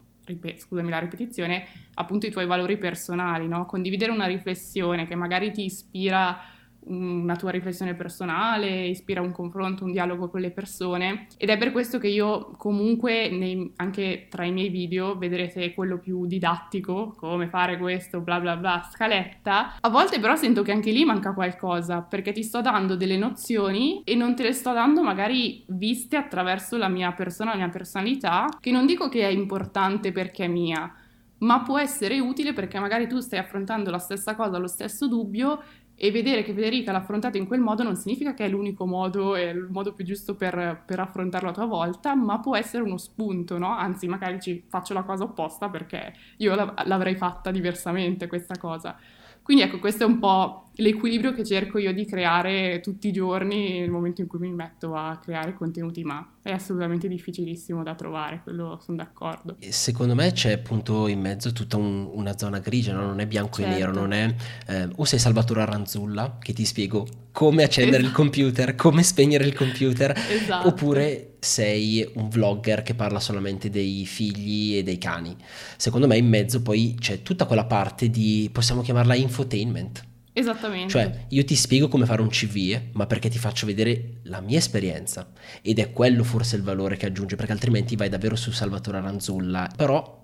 scusami 0.58 0.89
la 0.89 1.00
ripetizione, 1.00 1.65
appunto 1.96 2.27
i 2.27 2.31
tuoi 2.31 2.46
valori 2.46 2.77
personali, 2.77 3.48
no? 3.48 3.65
Condividere 3.65 4.12
una 4.12 4.27
riflessione 4.27 5.08
che 5.08 5.15
magari 5.15 5.51
ti 5.51 5.65
ispira 5.65 6.38
una 6.86 7.36
tua 7.36 7.52
riflessione 7.52 7.94
personale, 7.94 8.88
ispira 8.88 9.22
un 9.22 9.32
confronto, 9.32 9.84
un 9.84 9.92
dialogo 9.92 10.30
con 10.30 10.42
le 10.42 10.52
persone 10.52 11.28
ed 11.38 11.50
è 11.50 11.58
per 11.58 11.72
questo 11.72 11.98
che 11.98 12.08
io 12.08 12.52
comunque 12.58 13.30
nei, 13.30 13.72
anche 13.76 14.28
tra 14.30 14.46
i 14.46 14.52
miei 14.52 14.70
video 14.70 15.18
vedrete 15.18 15.74
quello 15.74 16.00
più 16.00 16.26
didattico, 16.26 17.14
come 17.18 17.48
fare 17.48 17.78
questo, 17.78 18.22
bla 18.22 18.40
bla 18.40 18.56
bla, 18.56 18.88
scaletta. 18.92 19.76
A 19.80 19.90
volte 19.90 20.20
però 20.20 20.36
sento 20.36 20.62
che 20.62 20.72
anche 20.72 20.92
lì 20.92 21.06
manca 21.06 21.34
qualcosa 21.34 22.02
perché 22.02 22.32
ti 22.32 22.44
sto 22.44 22.62
dando 22.62 22.96
delle 22.96 23.18
nozioni 23.18 24.02
e 24.04 24.16
non 24.16 24.36
te 24.36 24.44
le 24.44 24.54
sto 24.54 24.74
dando 24.74 25.04
magari 25.04 25.64
viste 25.68 26.16
attraverso 26.16 26.78
la 26.78 26.88
mia 26.88 27.12
persona, 27.12 27.52
la 27.52 27.58
mia 27.58 27.70
personalità, 27.70 28.48
che 28.60 28.72
non 28.72 28.86
dico 28.86 29.10
che 29.10 29.28
è 29.28 29.32
importante 29.32 30.12
perché 30.12 30.46
è 30.46 30.48
mia, 30.48 30.94
ma 31.40 31.62
può 31.62 31.78
essere 31.78 32.20
utile 32.20 32.54
perché 32.54 32.80
magari 32.80 33.08
tu 33.08 33.20
stai 33.20 33.40
affrontando 33.40 33.92
la 33.92 33.98
stessa 33.98 34.36
cosa, 34.36 34.58
lo 34.58 34.68
stesso 34.68 35.08
dubbio 35.08 35.62
e 36.01 36.12
vedere 36.12 36.44
che 36.44 36.53
Federica 36.53 36.94
l'ha 36.94 37.00
affrontato 37.00 37.36
in 37.36 37.46
quel 37.46 37.60
modo 37.60 37.84
non 37.84 37.98
significa 37.98 38.34
che 38.34 38.46
è 38.46 38.48
l'unico 38.48 38.86
modo 38.86 39.36
e 39.36 39.50
il 39.50 39.68
modo 39.70 39.94
più 39.94 40.06
giusto 40.06 40.34
per, 40.34 40.84
per, 40.86 40.98
affrontarlo 40.98 41.50
a 41.50 41.51
tua 41.51 41.65
volta, 41.65 42.15
ma 42.15 42.39
può 42.39 42.56
essere 42.56 42.84
uno 42.84 42.96
spunto, 42.96 43.58
no? 43.58 43.68
Anzi, 43.68 44.08
magari 44.08 44.39
ci 44.39 44.63
faccio 44.65 44.94
la 44.94 45.03
cosa 45.03 45.25
opposta 45.25 45.68
perché 45.68 46.13
io 46.38 46.56
l'avrei 46.56 47.15
fatta 47.15 47.51
diversamente 47.51 48.27
questa 48.27 48.58
cosa. 48.58 48.98
Quindi 49.41 49.63
ecco, 49.63 49.79
questo 49.79 50.03
è 50.03 50.08
un 50.08 50.20
po' 50.20 50.69
l'equilibrio 50.80 51.34
che 51.34 51.44
cerco 51.44 51.78
io 51.78 51.94
di 51.94 52.06
creare 52.06 52.80
tutti 52.82 53.08
i 53.08 53.12
giorni 53.12 53.80
nel 53.80 53.90
momento 53.90 54.22
in 54.22 54.28
cui 54.28 54.40
mi 54.40 54.52
metto 54.52 54.96
a 54.96 55.18
creare 55.22 55.54
contenuti, 55.54 56.04
ma 56.04 56.36
è 56.42 56.52
assolutamente 56.52 57.08
difficilissimo 57.08 57.84
da 57.84 57.96
trovare, 57.96 58.42
quello 58.44 58.80
sono 58.84 58.98
d'accordo. 58.98 59.58
Secondo 59.60 60.16
me 60.16 60.32
c'è 60.32 60.54
appunto 60.54 61.08
in 61.08 61.20
mezzo 61.20 61.52
tutta 61.52 61.78
un, 61.78 62.10
una 62.12 62.38
zona 62.38 62.60
grigia, 62.60 62.94
no? 62.94 63.06
non 63.06 63.20
è 63.20 63.28
bianco 63.28 63.62
certo. 63.62 63.72
e 63.72 63.78
nero, 63.78 63.92
non 63.94 64.14
è 64.14 64.34
eh, 64.68 64.90
o 64.96 65.06
sei 65.06 65.20
Salvatore 65.20 65.62
Aranzulla 65.62 66.38
che 66.40 66.54
ti 66.54 66.66
spiego 66.66 67.08
come 67.32 67.64
accendere 67.64 68.04
esatto. 68.04 68.10
il 68.10 68.16
computer, 68.16 68.76
come 68.76 69.04
spegnere 69.04 69.46
il 69.46 69.54
computer, 69.54 70.18
esatto. 70.30 70.68
oppure 70.68 71.36
sei 71.40 72.10
un 72.16 72.28
vlogger 72.30 72.82
che 72.82 72.96
parla 72.96 73.20
solamente 73.20 73.70
dei 73.70 74.06
figli 74.06 74.78
e 74.78 74.84
dei 74.84 74.98
cani. 74.98 75.36
Secondo 75.78 76.08
me 76.08 76.18
in 76.18 76.28
mezzo 76.28 76.62
poi 76.62 76.96
c'è 77.00 77.22
tutta 77.22 77.46
quella 77.46 77.66
parte 77.66 78.10
di, 78.10 78.50
possiamo 78.52 78.82
chiamarla 78.82 79.16
infotainment 79.16 80.08
Esattamente. 80.34 80.90
Cioè, 80.90 81.26
io 81.30 81.44
ti 81.44 81.56
spiego 81.56 81.88
come 81.88 82.06
fare 82.06 82.22
un 82.22 82.30
CV, 82.30 82.56
eh, 82.56 82.90
ma 82.94 83.08
perché 83.08 83.30
ti 83.30 83.38
faccio 83.38 83.66
vedere 83.66 84.20
la 84.24 84.42
mia 84.42 84.58
esperienza. 84.58 85.32
Ed 85.62 85.80
è 85.80 85.92
quello 85.92 86.24
forse 86.24 86.56
il 86.56 86.64
valore 86.64 86.98
che 86.98 87.06
aggiunge, 87.06 87.36
perché 87.36 87.52
altrimenti 87.52 87.96
vai 87.96 88.10
davvero 88.10 88.36
su 88.36 88.52
Salvatore 88.52 88.98
Aranzulla. 88.98 89.70
Però 89.76 90.18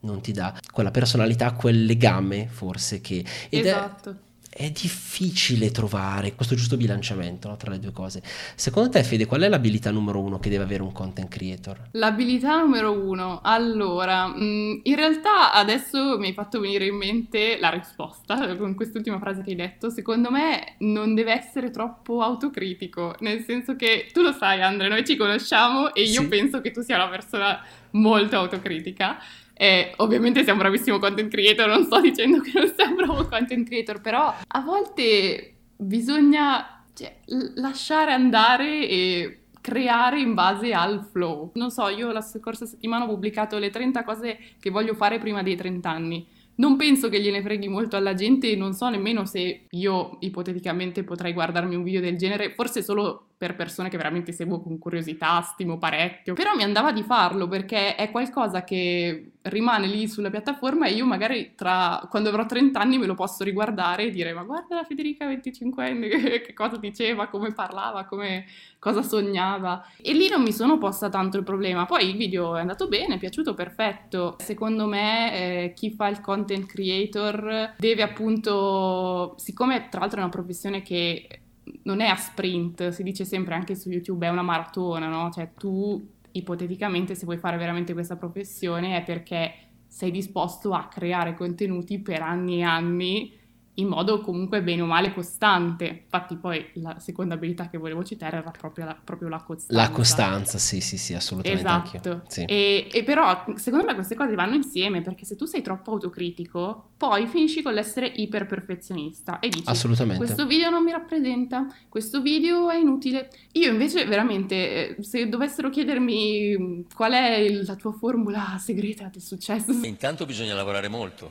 non 0.00 0.20
ti 0.20 0.32
dà 0.32 0.58
quella 0.70 0.90
personalità, 0.90 1.52
quel 1.52 1.84
legame 1.84 2.46
forse 2.48 3.00
che... 3.00 3.24
Ed 3.48 3.66
esatto. 3.66 4.10
È, 4.10 4.14
è 4.56 4.70
difficile 4.70 5.72
trovare 5.72 6.34
questo 6.36 6.54
giusto 6.54 6.76
bilanciamento 6.76 7.48
no, 7.48 7.56
tra 7.56 7.72
le 7.72 7.80
due 7.80 7.90
cose. 7.90 8.22
Secondo 8.54 8.88
te, 8.88 9.02
Fede, 9.02 9.26
qual 9.26 9.40
è 9.40 9.48
l'abilità 9.48 9.90
numero 9.90 10.20
uno 10.20 10.38
che 10.38 10.48
deve 10.48 10.62
avere 10.62 10.82
un 10.82 10.92
content 10.92 11.28
creator? 11.28 11.88
L'abilità 11.92 12.60
numero 12.60 12.92
uno, 12.92 13.40
allora, 13.42 14.28
mm, 14.28 14.80
in 14.84 14.94
realtà 14.94 15.52
adesso 15.52 16.18
mi 16.18 16.28
hai 16.28 16.32
fatto 16.32 16.60
venire 16.60 16.86
in 16.86 16.94
mente 16.94 17.58
la 17.58 17.70
risposta 17.70 18.56
con 18.56 18.74
quest'ultima 18.74 19.18
frase 19.18 19.42
che 19.42 19.50
hai 19.50 19.56
detto. 19.56 19.90
Secondo 19.90 20.30
me 20.30 20.76
non 20.78 21.14
deve 21.14 21.32
essere 21.32 21.70
troppo 21.70 22.22
autocritico, 22.22 23.16
nel 23.20 23.42
senso 23.42 23.74
che 23.74 24.08
tu 24.12 24.22
lo 24.22 24.32
sai, 24.32 24.62
Andre, 24.62 24.88
noi 24.88 25.04
ci 25.04 25.16
conosciamo 25.16 25.92
e 25.92 26.02
io 26.02 26.22
sì. 26.22 26.28
penso 26.28 26.60
che 26.60 26.70
tu 26.70 26.80
sia 26.80 26.94
una 26.94 27.08
persona 27.08 27.60
molto 27.90 28.36
autocritica. 28.36 29.18
E 29.56 29.92
ovviamente 29.98 30.42
sei 30.42 30.52
un 30.52 30.58
bravissimo 30.58 30.98
content 30.98 31.30
creator, 31.30 31.68
non 31.68 31.84
sto 31.84 32.00
dicendo 32.00 32.40
che 32.40 32.50
non 32.54 32.72
sei 32.74 32.88
un 32.88 32.94
bravo 32.96 33.26
content 33.28 33.66
creator, 33.66 34.00
però 34.00 34.34
a 34.46 34.60
volte 34.60 35.54
bisogna 35.76 36.84
cioè, 36.92 37.16
lasciare 37.54 38.12
andare 38.12 38.88
e 38.88 39.38
creare 39.60 40.20
in 40.20 40.34
base 40.34 40.72
al 40.74 41.08
flow. 41.10 41.52
Non 41.54 41.70
so, 41.70 41.88
io 41.88 42.12
la 42.12 42.20
scorsa 42.20 42.66
settimana 42.66 43.04
ho 43.04 43.08
pubblicato 43.08 43.58
le 43.58 43.70
30 43.70 44.04
cose 44.04 44.38
che 44.60 44.70
voglio 44.70 44.94
fare 44.94 45.18
prima 45.18 45.42
dei 45.42 45.56
30 45.56 45.88
anni. 45.88 46.26
Non 46.56 46.76
penso 46.76 47.08
che 47.08 47.20
gliene 47.20 47.42
freghi 47.42 47.66
molto 47.66 47.96
alla 47.96 48.14
gente 48.14 48.54
non 48.54 48.74
so 48.74 48.88
nemmeno 48.88 49.24
se 49.24 49.66
io 49.68 50.18
ipoteticamente 50.20 51.02
potrei 51.02 51.32
guardarmi 51.32 51.74
un 51.74 51.82
video 51.82 52.00
del 52.00 52.16
genere, 52.16 52.52
forse 52.54 52.82
solo 52.82 53.30
per 53.44 53.56
persone 53.56 53.90
che 53.90 53.98
veramente 53.98 54.32
seguo 54.32 54.62
con 54.62 54.78
curiosità, 54.78 55.40
stimo 55.42 55.76
parecchio. 55.76 56.32
Però 56.32 56.54
mi 56.54 56.62
andava 56.62 56.92
di 56.92 57.02
farlo 57.02 57.46
perché 57.46 57.94
è 57.94 58.10
qualcosa 58.10 58.64
che 58.64 59.32
rimane 59.42 59.86
lì 59.86 60.08
sulla 60.08 60.30
piattaforma 60.30 60.86
e 60.86 60.94
io 60.94 61.04
magari 61.04 61.52
tra 61.54 62.06
quando 62.08 62.30
avrò 62.30 62.46
30 62.46 62.80
anni 62.80 62.96
me 62.96 63.04
lo 63.04 63.14
posso 63.14 63.44
riguardare 63.44 64.04
e 64.04 64.10
dire 64.10 64.32
ma 64.32 64.42
guarda 64.42 64.76
la 64.76 64.84
Federica 64.84 65.28
25enne 65.28 66.08
che, 66.08 66.40
che 66.46 66.52
cosa 66.54 66.78
diceva, 66.78 67.28
come 67.28 67.52
parlava, 67.52 68.06
come, 68.06 68.46
cosa 68.78 69.02
sognava. 69.02 69.84
E 70.00 70.12
lì 70.12 70.28
non 70.28 70.42
mi 70.42 70.52
sono 70.52 70.78
posta 70.78 71.08
tanto 71.08 71.36
il 71.36 71.44
problema. 71.44 71.84
Poi 71.84 72.08
il 72.08 72.16
video 72.16 72.56
è 72.56 72.60
andato 72.60 72.88
bene, 72.88 73.16
è 73.16 73.18
piaciuto, 73.18 73.54
perfetto. 73.54 74.36
Secondo 74.38 74.86
me 74.86 75.64
eh, 75.64 75.72
chi 75.74 75.90
fa 75.90 76.08
il 76.08 76.20
content 76.20 76.66
creator 76.66 77.74
deve 77.76 78.02
appunto, 78.02 79.34
siccome 79.36 79.88
tra 79.90 80.00
l'altro 80.00 80.20
è 80.20 80.22
una 80.22 80.32
professione 80.32 80.82
che 80.82 81.43
non 81.82 82.00
è 82.00 82.06
a 82.06 82.16
sprint, 82.16 82.88
si 82.88 83.02
dice 83.02 83.24
sempre 83.24 83.54
anche 83.54 83.74
su 83.74 83.90
YouTube, 83.90 84.26
è 84.26 84.30
una 84.30 84.42
maratona, 84.42 85.08
no? 85.08 85.30
Cioè 85.30 85.50
tu 85.56 86.12
ipoteticamente 86.32 87.14
se 87.14 87.24
vuoi 87.24 87.38
fare 87.38 87.56
veramente 87.56 87.92
questa 87.92 88.16
professione 88.16 88.96
è 88.96 89.04
perché 89.04 89.52
sei 89.86 90.10
disposto 90.10 90.72
a 90.72 90.88
creare 90.88 91.34
contenuti 91.34 92.00
per 92.00 92.20
anni 92.22 92.58
e 92.58 92.62
anni 92.62 93.32
in 93.74 93.88
modo 93.88 94.20
comunque 94.20 94.62
bene 94.62 94.82
o 94.82 94.86
male 94.86 95.12
costante. 95.12 96.02
Infatti 96.04 96.36
poi 96.36 96.70
la 96.74 96.98
seconda 96.98 97.34
abilità 97.34 97.68
che 97.68 97.78
volevo 97.78 98.04
citare 98.04 98.36
era 98.36 98.50
proprio 98.50 98.84
la, 98.84 98.96
proprio 99.02 99.28
la 99.28 99.42
costanza. 99.42 99.82
La 99.82 99.90
costanza, 99.90 100.58
sì, 100.58 100.80
sì, 100.80 100.96
sì, 100.96 101.14
assolutamente. 101.14 101.66
Esatto. 101.66 102.22
Sì. 102.28 102.44
E, 102.44 102.88
e, 102.92 103.02
però 103.02 103.44
secondo 103.56 103.84
me 103.84 103.94
queste 103.94 104.14
cose 104.14 104.34
vanno 104.34 104.54
insieme 104.54 105.02
perché 105.02 105.24
se 105.24 105.34
tu 105.36 105.44
sei 105.46 105.62
troppo 105.62 105.92
autocritico, 105.92 106.90
poi 106.96 107.26
finisci 107.26 107.62
con 107.62 107.72
l'essere 107.72 108.06
iper 108.06 108.46
perfezionista 108.46 109.40
e 109.40 109.48
dici 109.48 109.68
assolutamente. 109.68 110.24
questo 110.24 110.46
video 110.46 110.70
non 110.70 110.84
mi 110.84 110.92
rappresenta, 110.92 111.66
questo 111.88 112.20
video 112.20 112.70
è 112.70 112.76
inutile. 112.76 113.30
Io 113.52 113.70
invece 113.70 114.04
veramente, 114.04 114.96
eh, 114.96 115.02
se 115.02 115.28
dovessero 115.28 115.70
chiedermi 115.70 116.56
mm, 116.56 116.80
qual 116.94 117.12
è 117.12 117.48
la 117.48 117.74
tua 117.74 117.92
formula 117.92 118.56
segreta 118.58 119.08
del 119.10 119.22
successo... 119.22 119.72
Intanto 119.82 120.26
bisogna 120.26 120.54
lavorare 120.54 120.88
molto, 120.88 121.30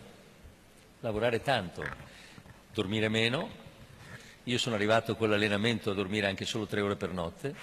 lavorare 1.00 1.42
tanto 1.42 2.12
dormire 2.74 3.08
meno. 3.08 3.62
Io 4.46 4.58
sono 4.58 4.76
arrivato 4.76 5.16
con 5.16 5.30
l'allenamento 5.30 5.92
a 5.92 5.94
dormire 5.94 6.28
anche 6.28 6.46
solo 6.46 6.66
tre 6.66 6.82
ore 6.82 6.96
per 6.96 7.14
notte. 7.14 7.56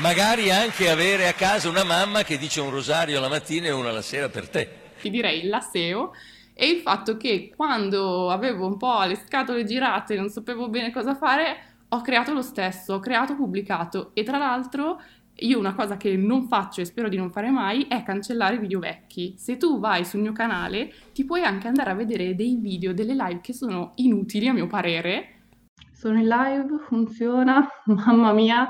Magari 0.00 0.50
anche 0.50 0.88
avere 0.88 1.28
a 1.28 1.34
casa 1.34 1.68
una 1.68 1.84
mamma 1.84 2.22
che 2.22 2.38
dice 2.38 2.60
un 2.60 2.70
rosario 2.70 3.20
la 3.20 3.28
mattina 3.28 3.66
e 3.66 3.72
una 3.72 3.92
la 3.92 4.02
sera 4.02 4.28
per 4.30 4.48
te. 4.48 4.80
Ti 5.00 5.10
direi 5.10 5.46
la 5.46 5.60
SEO 5.60 6.12
e 6.54 6.66
il 6.66 6.80
fatto 6.80 7.16
che 7.16 7.52
quando 7.54 8.30
avevo 8.30 8.66
un 8.66 8.78
po' 8.78 9.02
le 9.04 9.16
scatole 9.16 9.64
girate 9.64 10.14
e 10.14 10.16
non 10.16 10.30
sapevo 10.30 10.68
bene 10.68 10.92
cosa 10.92 11.14
fare, 11.14 11.72
ho 11.88 12.00
creato 12.00 12.32
lo 12.32 12.42
stesso, 12.42 12.94
ho 12.94 13.00
creato, 13.00 13.36
pubblicato 13.36 14.12
e 14.14 14.22
tra 14.22 14.38
l'altro 14.38 15.00
io 15.42 15.58
una 15.58 15.74
cosa 15.74 15.96
che 15.96 16.16
non 16.16 16.46
faccio 16.46 16.80
e 16.80 16.84
spero 16.84 17.08
di 17.08 17.16
non 17.16 17.30
fare 17.30 17.50
mai 17.50 17.86
è 17.88 18.02
cancellare 18.02 18.58
video 18.58 18.78
vecchi. 18.78 19.34
Se 19.36 19.56
tu 19.56 19.78
vai 19.78 20.04
sul 20.04 20.20
mio 20.20 20.32
canale 20.32 20.92
ti 21.12 21.24
puoi 21.24 21.42
anche 21.42 21.68
andare 21.68 21.90
a 21.90 21.94
vedere 21.94 22.34
dei 22.34 22.56
video, 22.60 22.94
delle 22.94 23.14
live 23.14 23.40
che 23.40 23.52
sono 23.52 23.92
inutili 23.96 24.48
a 24.48 24.52
mio 24.52 24.66
parere. 24.66 25.46
Sono 25.92 26.18
in 26.18 26.26
live, 26.26 26.66
funziona, 26.86 27.66
mamma 27.86 28.32
mia, 28.32 28.68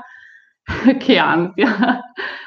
che 0.99 1.17
ansia. 1.17 1.99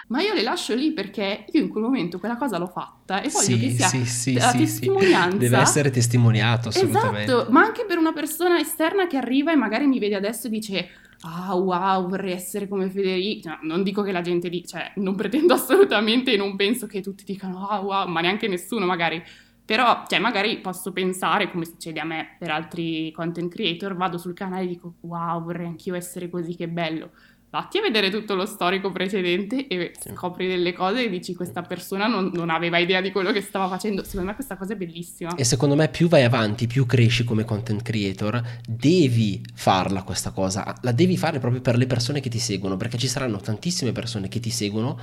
Ma 0.08 0.22
io 0.22 0.34
le 0.34 0.42
lascio 0.42 0.74
lì 0.74 0.92
perché 0.92 1.46
io 1.50 1.60
in 1.60 1.68
quel 1.68 1.82
momento 1.82 2.20
quella 2.20 2.36
cosa 2.36 2.58
l'ho 2.58 2.68
fatta 2.68 3.20
e 3.20 3.28
voglio 3.28 3.56
sì, 3.56 3.58
che 3.58 3.70
sia 3.70 3.86
sì, 3.88 4.04
sì, 4.04 4.34
la 4.34 4.52
testimonianza. 4.52 5.36
Deve 5.36 5.58
essere 5.58 5.90
testimoniato 5.90 6.68
assolutamente. 6.68 7.32
Esatto, 7.32 7.50
ma 7.50 7.62
anche 7.62 7.84
per 7.86 7.98
una 7.98 8.12
persona 8.12 8.58
esterna 8.58 9.08
che 9.08 9.16
arriva 9.16 9.50
e 9.50 9.56
magari 9.56 9.86
mi 9.86 9.98
vede 9.98 10.14
adesso 10.14 10.46
e 10.46 10.50
dice 10.50 10.88
ah 11.22 11.54
wow, 11.54 12.08
vorrei 12.08 12.32
essere 12.32 12.68
come 12.68 12.90
Federico. 12.90 13.48
No, 13.48 13.58
non 13.62 13.82
dico 13.82 14.02
che 14.02 14.12
la 14.12 14.20
gente 14.20 14.48
dica, 14.48 14.66
cioè 14.66 14.92
non 14.96 15.14
pretendo 15.14 15.54
assolutamente 15.54 16.32
e 16.32 16.36
non 16.36 16.56
penso 16.56 16.86
che 16.86 17.00
tutti 17.00 17.24
dicano 17.24 17.66
ah 17.68 17.80
wow, 17.80 18.08
ma 18.08 18.20
neanche 18.20 18.48
nessuno 18.48 18.86
magari. 18.86 19.22
Però, 19.64 20.04
cioè, 20.06 20.20
magari 20.20 20.60
posso 20.60 20.92
pensare, 20.92 21.50
come 21.50 21.64
succede 21.64 21.98
a 21.98 22.04
me 22.04 22.36
per 22.38 22.50
altri 22.50 23.10
content 23.10 23.52
creator, 23.52 23.96
vado 23.96 24.16
sul 24.16 24.32
canale 24.32 24.62
e 24.62 24.68
dico 24.68 24.94
wow, 25.00 25.42
vorrei 25.42 25.66
anch'io 25.66 25.94
essere 25.96 26.30
così, 26.30 26.54
che 26.54 26.68
bello. 26.68 27.10
Vatti 27.56 27.78
a 27.78 27.80
vedere 27.80 28.10
tutto 28.10 28.34
lo 28.34 28.44
storico 28.44 28.92
precedente 28.92 29.66
e 29.66 29.92
scopri 30.14 30.46
delle 30.46 30.74
cose 30.74 31.04
e 31.04 31.08
dici 31.08 31.34
questa 31.34 31.62
persona 31.62 32.06
non, 32.06 32.30
non 32.34 32.50
aveva 32.50 32.76
idea 32.76 33.00
di 33.00 33.10
quello 33.10 33.32
che 33.32 33.40
stava 33.40 33.66
facendo. 33.66 34.04
Secondo 34.04 34.26
me 34.26 34.34
questa 34.34 34.56
cosa 34.56 34.74
è 34.74 34.76
bellissima. 34.76 35.34
E 35.34 35.44
secondo 35.44 35.74
me 35.74 35.88
più 35.88 36.08
vai 36.08 36.24
avanti, 36.24 36.66
più 36.66 36.84
cresci 36.84 37.24
come 37.24 37.44
content 37.44 37.80
creator, 37.80 38.42
devi 38.68 39.42
farla 39.54 40.02
questa 40.02 40.32
cosa, 40.32 40.74
la 40.82 40.92
devi 40.92 41.16
fare 41.16 41.38
proprio 41.38 41.62
per 41.62 41.76
le 41.78 41.86
persone 41.86 42.20
che 42.20 42.28
ti 42.28 42.38
seguono, 42.38 42.76
perché 42.76 42.98
ci 42.98 43.08
saranno 43.08 43.38
tantissime 43.38 43.92
persone 43.92 44.28
che 44.28 44.40
ti 44.40 44.50
seguono 44.50 44.98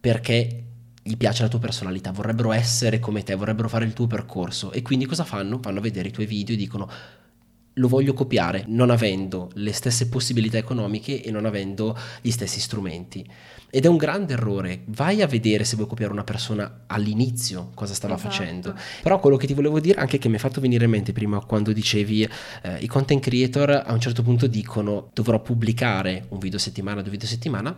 perché 0.00 0.62
gli 1.02 1.16
piace 1.16 1.42
la 1.42 1.48
tua 1.48 1.58
personalità, 1.58 2.12
vorrebbero 2.12 2.52
essere 2.52 3.00
come 3.00 3.24
te, 3.24 3.34
vorrebbero 3.34 3.68
fare 3.68 3.84
il 3.84 3.92
tuo 3.92 4.06
percorso 4.06 4.70
e 4.70 4.82
quindi 4.82 5.06
cosa 5.06 5.24
fanno? 5.24 5.58
Vanno 5.58 5.78
a 5.78 5.82
vedere 5.82 6.08
i 6.08 6.12
tuoi 6.12 6.26
video 6.26 6.54
e 6.54 6.58
dicono 6.58 6.88
lo 7.78 7.88
voglio 7.88 8.12
copiare, 8.12 8.64
non 8.66 8.90
avendo 8.90 9.50
le 9.54 9.72
stesse 9.72 10.08
possibilità 10.08 10.58
economiche 10.58 11.22
e 11.22 11.30
non 11.30 11.46
avendo 11.46 11.96
gli 12.20 12.30
stessi 12.30 12.60
strumenti. 12.60 13.26
Ed 13.70 13.84
è 13.84 13.88
un 13.88 13.96
grande 13.96 14.32
errore. 14.32 14.82
Vai 14.86 15.20
a 15.20 15.26
vedere 15.26 15.64
se 15.64 15.76
vuoi 15.76 15.88
copiare 15.88 16.12
una 16.12 16.24
persona 16.24 16.84
all'inizio 16.86 17.70
cosa 17.74 17.94
stava 17.94 18.14
Esatto. 18.14 18.30
facendo. 18.30 18.74
Però 19.02 19.18
quello 19.20 19.36
che 19.36 19.46
ti 19.46 19.54
volevo 19.54 19.78
dire, 19.78 20.00
anche 20.00 20.18
che 20.18 20.28
mi 20.28 20.36
è 20.36 20.38
fatto 20.38 20.60
venire 20.60 20.84
in 20.84 20.90
mente 20.90 21.12
prima 21.12 21.38
quando 21.44 21.72
dicevi 21.72 22.22
eh, 22.62 22.78
i 22.80 22.86
content 22.86 23.22
creator 23.22 23.82
a 23.86 23.92
un 23.92 24.00
certo 24.00 24.22
punto 24.22 24.46
dicono 24.46 25.10
dovrò 25.12 25.40
pubblicare 25.40 26.24
un 26.30 26.38
video 26.38 26.58
a 26.58 26.60
settimana, 26.60 27.02
due 27.02 27.10
video 27.10 27.26
a 27.26 27.30
settimana. 27.30 27.76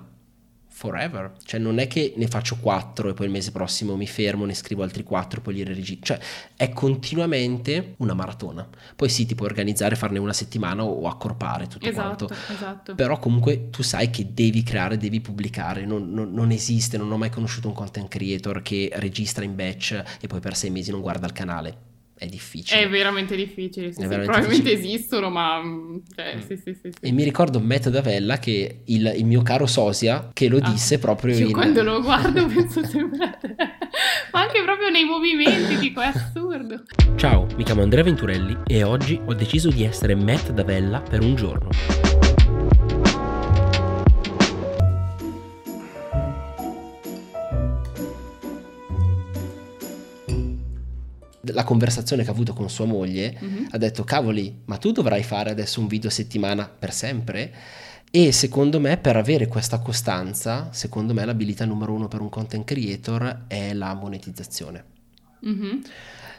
Forever, 0.81 1.33
cioè 1.45 1.61
non 1.61 1.79
è 1.79 1.87
che 1.87 2.15
ne 2.17 2.27
faccio 2.27 2.57
quattro 2.59 3.11
e 3.11 3.13
poi 3.13 3.27
il 3.27 3.33
mese 3.33 3.53
prossimo 3.53 3.97
mi 3.97 4.07
fermo, 4.07 4.47
ne 4.47 4.55
scrivo 4.55 4.83
altri 4.83 5.03
quattro 5.03 5.41
e 5.41 5.43
poi 5.43 5.53
li 5.53 5.63
registro, 5.63 6.17
cioè 6.17 6.25
è 6.57 6.71
continuamente 6.71 7.97
una 7.99 8.15
maratona. 8.15 8.67
Poi 8.97 9.11
sì, 9.11 9.27
ti 9.27 9.35
puoi 9.35 9.51
organizzare, 9.51 9.95
farne 9.95 10.19
una 10.19 10.33
settimana 10.33 10.83
o 10.83 11.07
accorpare 11.07 11.67
tutto 11.67 11.87
Esatto, 11.87 12.25
quanto. 12.29 12.53
esatto. 12.55 12.95
Però 12.95 13.19
comunque 13.19 13.69
tu 13.69 13.83
sai 13.83 14.09
che 14.09 14.33
devi 14.33 14.63
creare, 14.63 14.97
devi 14.97 15.21
pubblicare, 15.21 15.85
non, 15.85 16.11
non- 16.15 16.33
non 16.33 16.51
esiste, 16.51 16.97
non 16.97 17.13
ho 17.13 17.19
mai 17.19 17.29
conosciuto 17.29 17.69
un 17.69 17.75
content 17.75 18.09
creator 18.09 18.63
che 18.63 18.89
registra 18.95 19.45
in 19.45 19.55
batch 19.55 20.03
e 20.19 20.27
poi 20.29 20.41
per 20.41 20.57
sei 20.57 20.71
mesi 20.71 20.91
non 20.91 21.03
guarda 21.03 21.27
il 21.27 21.33
canale. 21.33 21.89
È 22.21 22.27
difficile. 22.27 22.83
È 22.83 22.89
veramente 22.91 23.35
difficile, 23.35 23.93
sì, 23.93 24.01
È 24.01 24.03
sì, 24.03 24.09
veramente 24.09 24.25
probabilmente 24.31 24.71
difficile. 24.75 24.95
esistono, 24.95 25.31
ma 25.31 25.63
mm, 25.63 25.97
cioè, 26.15 26.37
Mm. 26.37 26.41
sì. 26.41 26.91
E 27.01 27.13
mi 27.13 27.23
ricordo 27.25 27.61
Matt 27.61 27.89
Davella 27.89 28.39
che 28.39 28.81
il, 28.85 29.11
il 29.17 29.25
mio 29.25 29.41
caro 29.41 29.65
Sosia 29.67 30.29
che 30.35 30.49
lo 30.49 30.59
Ah, 30.59 30.71
disse 30.71 30.99
proprio 30.99 31.35
Io 31.35 31.47
in... 31.47 31.53
quando 31.53 31.83
lo 31.83 32.03
guardo 32.03 32.45
penso 32.47 32.85
sempre 32.85 33.25
a 33.25 33.31
te, 33.31 33.55
ma 34.33 34.41
anche 34.43 34.63
proprio 34.63 34.91
nei 34.91 35.05
movimenti, 35.05 35.79
dico, 35.79 36.03
è 36.03 36.07
assurdo. 36.13 36.83
Ciao, 37.17 37.47
mi 37.57 37.65
chiamo 37.65 37.81
Andrea 37.81 38.03
Venturelli 38.05 38.55
e 38.67 38.83
oggi 38.83 39.19
ho 39.25 39.33
deciso 39.33 39.71
di 39.71 39.83
essere 39.85 40.15
Matt 40.15 40.51
Davella 40.51 41.01
per 41.01 41.23
un 41.23 41.35
giorno. 41.37 41.71
La 51.53 51.65
conversazione 51.65 52.23
che 52.23 52.29
ha 52.29 52.33
avuto 52.33 52.53
con 52.53 52.69
sua 52.71 52.85
moglie 52.87 53.37
Mhm. 53.41 53.67
ha 53.71 53.79
detto 53.79 54.05
cavoli, 54.05 54.61
ma 54.67 54.77
tu 54.77 54.93
dovrai 54.93 55.23
fare 55.23 55.51
adesso 55.51 55.81
un 55.81 55.87
video 55.87 56.09
a 56.09 56.13
settimana 56.13 56.69
per 56.69 56.93
sempre? 56.93 57.53
E 58.11 58.33
secondo 58.33 58.81
me 58.81 58.97
per 58.97 59.17
avere 59.17 59.47
questa 59.47 59.79
costanza, 59.79 60.69
secondo 60.73 61.15
me 61.15 61.25
l'abilità 61.25 61.65
numero 61.65 61.93
uno 61.93 62.09
per 62.09 62.21
un 62.21 62.29
content 62.29 62.65
creator 62.65 63.45
è 63.47 63.73
la 63.73 63.95
monetizzazione. 63.95 64.85
Mhm. 65.41 65.83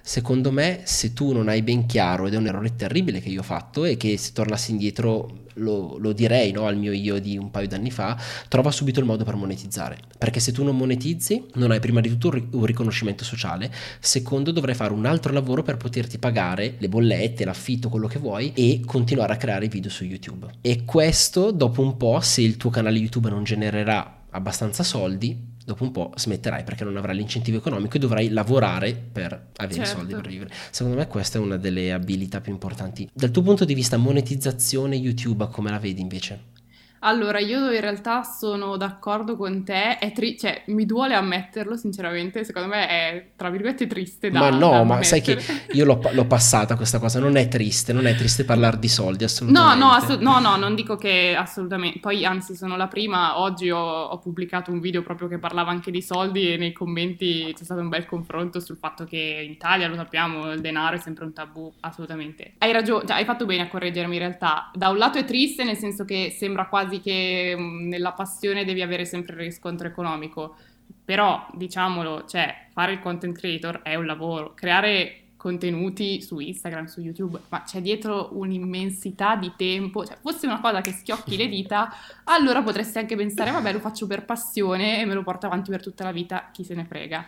Secondo 0.02 0.52
me, 0.52 0.82
se 0.84 1.14
tu 1.14 1.32
non 1.32 1.48
hai 1.48 1.62
ben 1.62 1.86
chiaro, 1.86 2.28
ed 2.28 2.34
è 2.34 2.38
un 2.38 2.48
errore 2.48 2.76
terribile 2.76 3.22
che 3.22 3.30
io 3.30 3.42
ho 3.42 3.44
fatto 3.44 3.86
e 3.86 3.98
che 3.98 4.18
se 4.18 4.32
tornassi 4.34 4.72
indietro 4.72 5.40
lo, 5.56 5.98
lo 5.98 6.14
direi 6.14 6.52
no, 6.52 6.66
al 6.66 6.78
mio 6.78 6.92
io 6.92 7.20
di 7.20 7.38
un 7.38 7.52
paio 7.52 7.68
d'anni 7.68 7.92
fa, 7.92 8.18
trova 8.48 8.72
subito 8.72 9.00
il 9.00 9.06
modo 9.06 9.24
per 9.24 9.36
monetizzare. 9.36 9.98
Perché 10.18 10.40
se 10.40 10.52
tu 10.52 10.64
non 10.64 10.78
monetizzi, 10.78 11.46
non 11.56 11.72
hai 11.72 11.80
prima 11.80 12.00
di 12.02 12.10
tutto 12.10 12.30
un 12.30 12.62
un 12.62 12.66
riconoscimento 12.66 13.24
sociale, 13.24 13.72
secondo 14.00 14.52
dovrai 14.52 14.76
fare 14.76 14.94
un 14.94 15.06
altro 15.06 15.34
lavoro 15.34 15.64
per 15.64 15.78
poterti 15.78 16.18
pagare 16.18 16.76
le 16.78 16.90
bollette, 16.90 17.46
l'affitto, 17.46 17.90
quello 17.90 18.08
che 18.08 18.20
vuoi 18.20 18.52
e 18.54 18.82
continuare 18.86 19.34
a 19.34 19.38
creare 19.38 19.68
video 19.68 19.90
su 19.90 20.04
YouTube. 20.04 20.48
E 20.62 20.84
questo 20.86 21.52
dopo 21.52 21.82
un 21.82 21.98
po', 21.98 22.20
se 22.20 22.42
il 22.42 22.58
tuo 22.58 22.70
canale 22.70 22.98
YouTube 22.98 23.30
non 23.30 23.44
genererà 23.44 24.26
abbastanza 24.30 24.84
soldi, 24.84 25.51
dopo 25.72 25.84
un 25.84 25.92
po' 25.92 26.12
smetterai 26.16 26.64
perché 26.64 26.84
non 26.84 26.98
avrai 26.98 27.16
l'incentivo 27.16 27.58
economico 27.58 27.96
e 27.96 28.00
dovrai 28.00 28.30
lavorare 28.30 28.94
per 28.94 29.48
avere 29.56 29.82
i 29.82 29.86
Certo. 29.86 29.98
soldi 30.00 30.14
per 30.14 30.28
vivere. 30.28 30.54
Secondo 30.70 30.98
me 30.98 31.08
questa 31.08 31.38
è 31.38 31.42
una 31.42 31.58
delle 31.58 31.92
abilità 31.94 32.42
più 32.42 32.52
importanti. 32.52 33.10
Dal 33.14 33.32
tuo 33.32 33.42
punto 33.42 33.66
di 33.66 33.74
vista 33.74 33.98
monetizzazione 33.98 34.96
YouTube 34.96 35.48
come 35.50 35.70
la 35.70 35.80
vedi 35.80 36.02
invece? 36.02 36.51
Allora, 37.04 37.40
io 37.40 37.72
in 37.72 37.82
realtà 37.82 38.24
sono 38.24 38.78
d'accordo 38.78 39.36
con 39.36 39.64
te, 39.64 39.98
è 39.98 40.12
tri- 40.12 40.38
cioè, 40.38 40.64
mi 40.68 40.86
duole 40.86 41.16
ammetterlo 41.16 41.76
sinceramente, 41.76 42.44
secondo 42.44 42.68
me 42.68 42.88
è 42.88 43.26
tra 43.36 43.50
virgolette 43.50 43.88
triste 43.88 44.30
da 44.30 44.40
ma 44.40 44.50
no, 44.50 44.70
da 44.72 44.84
ma 44.84 45.04
sai 45.04 45.22
che 45.22 45.38
io 45.72 45.86
l'ho, 45.86 46.00
l'ho 46.12 46.26
passata 46.26 46.76
questa 46.76 47.00
cosa, 47.00 47.20
non 47.20 47.38
è 47.38 47.48
triste, 47.48 47.92
non 47.94 48.06
è 48.06 48.16
triste 48.16 48.46
parlare 48.46 48.78
di 48.78 48.88
soldi 48.88 49.20
No, 49.22 49.26
assolutamente. 49.26 49.80
no, 49.80 49.92
assu- 49.92 50.20
no, 50.22 50.40
no, 50.40 50.56
non 50.58 50.76
dico 50.76 50.96
che 50.96 51.36
assolutamente. 51.38 52.00
Poi, 52.00 52.26
anzi, 52.26 52.56
sono 52.56 52.76
la 52.78 52.88
prima. 52.88 53.40
Oggi 53.40 53.70
ho, 53.70 53.80
ho 53.80 54.20
pubblicato 54.20 54.72
un 54.72 54.80
video 54.80 55.02
proprio 55.02 55.28
che 55.28 55.38
parlava 55.38 55.72
anche 55.72 55.92
di 55.92 56.02
soldi 56.02 56.54
e 56.54 56.58
nei 56.58 56.72
commenti 56.72 57.54
c'è 57.56 57.64
stato 57.64 57.82
un 57.82 57.90
bel 57.90 58.06
confronto 58.06 58.60
sul 58.60 58.78
fatto 58.78 59.06
che 59.06 59.42
in 59.44 59.52
Italia, 59.52 59.88
lo 59.88 59.96
sappiamo, 59.96 60.52
il 60.52 60.62
denaro 60.62 60.96
è 60.96 61.00
sempre 61.00 61.26
un 61.26 61.34
tabù, 61.34 61.72
assolutamente. 61.82 62.54
Hai 62.60 62.72
ragione, 62.72 63.06
cioè, 63.08 63.18
hai 63.18 63.26
fatto 63.26 63.46
bene 63.46 63.64
a 63.64 63.68
correggermi 63.68 64.14
in 64.14 64.22
realtà. 64.22 64.70
Da 64.74 64.90
un 64.90 64.98
lato 64.98 65.18
è 65.18 65.26
triste, 65.26 65.64
nel 65.64 65.78
senso 65.78 66.06
che 66.06 66.36
sembra 66.38 66.68
quasi 66.68 66.90
che 66.99 67.56
mh, 67.56 67.88
nella 67.88 68.12
passione 68.12 68.65
devi 68.65 68.82
avere 68.82 69.06
sempre 69.06 69.36
il 69.36 69.41
riscontro 69.41 69.88
economico. 69.88 70.56
Però, 71.06 71.47
diciamolo, 71.54 72.25
cioè, 72.25 72.67
fare 72.71 72.93
il 72.93 72.99
content 72.99 73.38
creator 73.38 73.82
è 73.82 73.95
un 73.95 74.06
lavoro. 74.06 74.54
Creare 74.54 75.21
contenuti 75.38 76.21
su 76.21 76.38
Instagram, 76.38 76.86
su 76.86 77.01
YouTube, 77.01 77.39
ma 77.49 77.63
c'è 77.63 77.82
dietro 77.82 78.30
un'immensità 78.34 79.36
di 79.36 79.54
tempo. 79.56 80.06
Cioè, 80.06 80.17
fosse 80.21 80.45
una 80.45 80.60
cosa 80.60 80.82
che 80.82 80.91
schiocchi 80.91 81.36
le 81.38 81.47
dita, 81.47 81.91
allora 82.25 82.62
potresti 82.62 82.99
anche 82.99 83.15
pensare, 83.15 83.51
vabbè, 83.51 83.73
lo 83.73 83.80
faccio 83.80 84.06
per 84.06 84.25
passione 84.25 84.99
e 84.99 85.06
me 85.06 85.13
lo 85.15 85.23
porto 85.23 85.47
avanti 85.47 85.71
per 85.71 85.82
tutta 85.82 86.04
la 86.04 86.12
vita, 86.12 86.49
chi 86.51 86.63
se 86.63 86.75
ne 86.75 86.86
frega. 86.86 87.25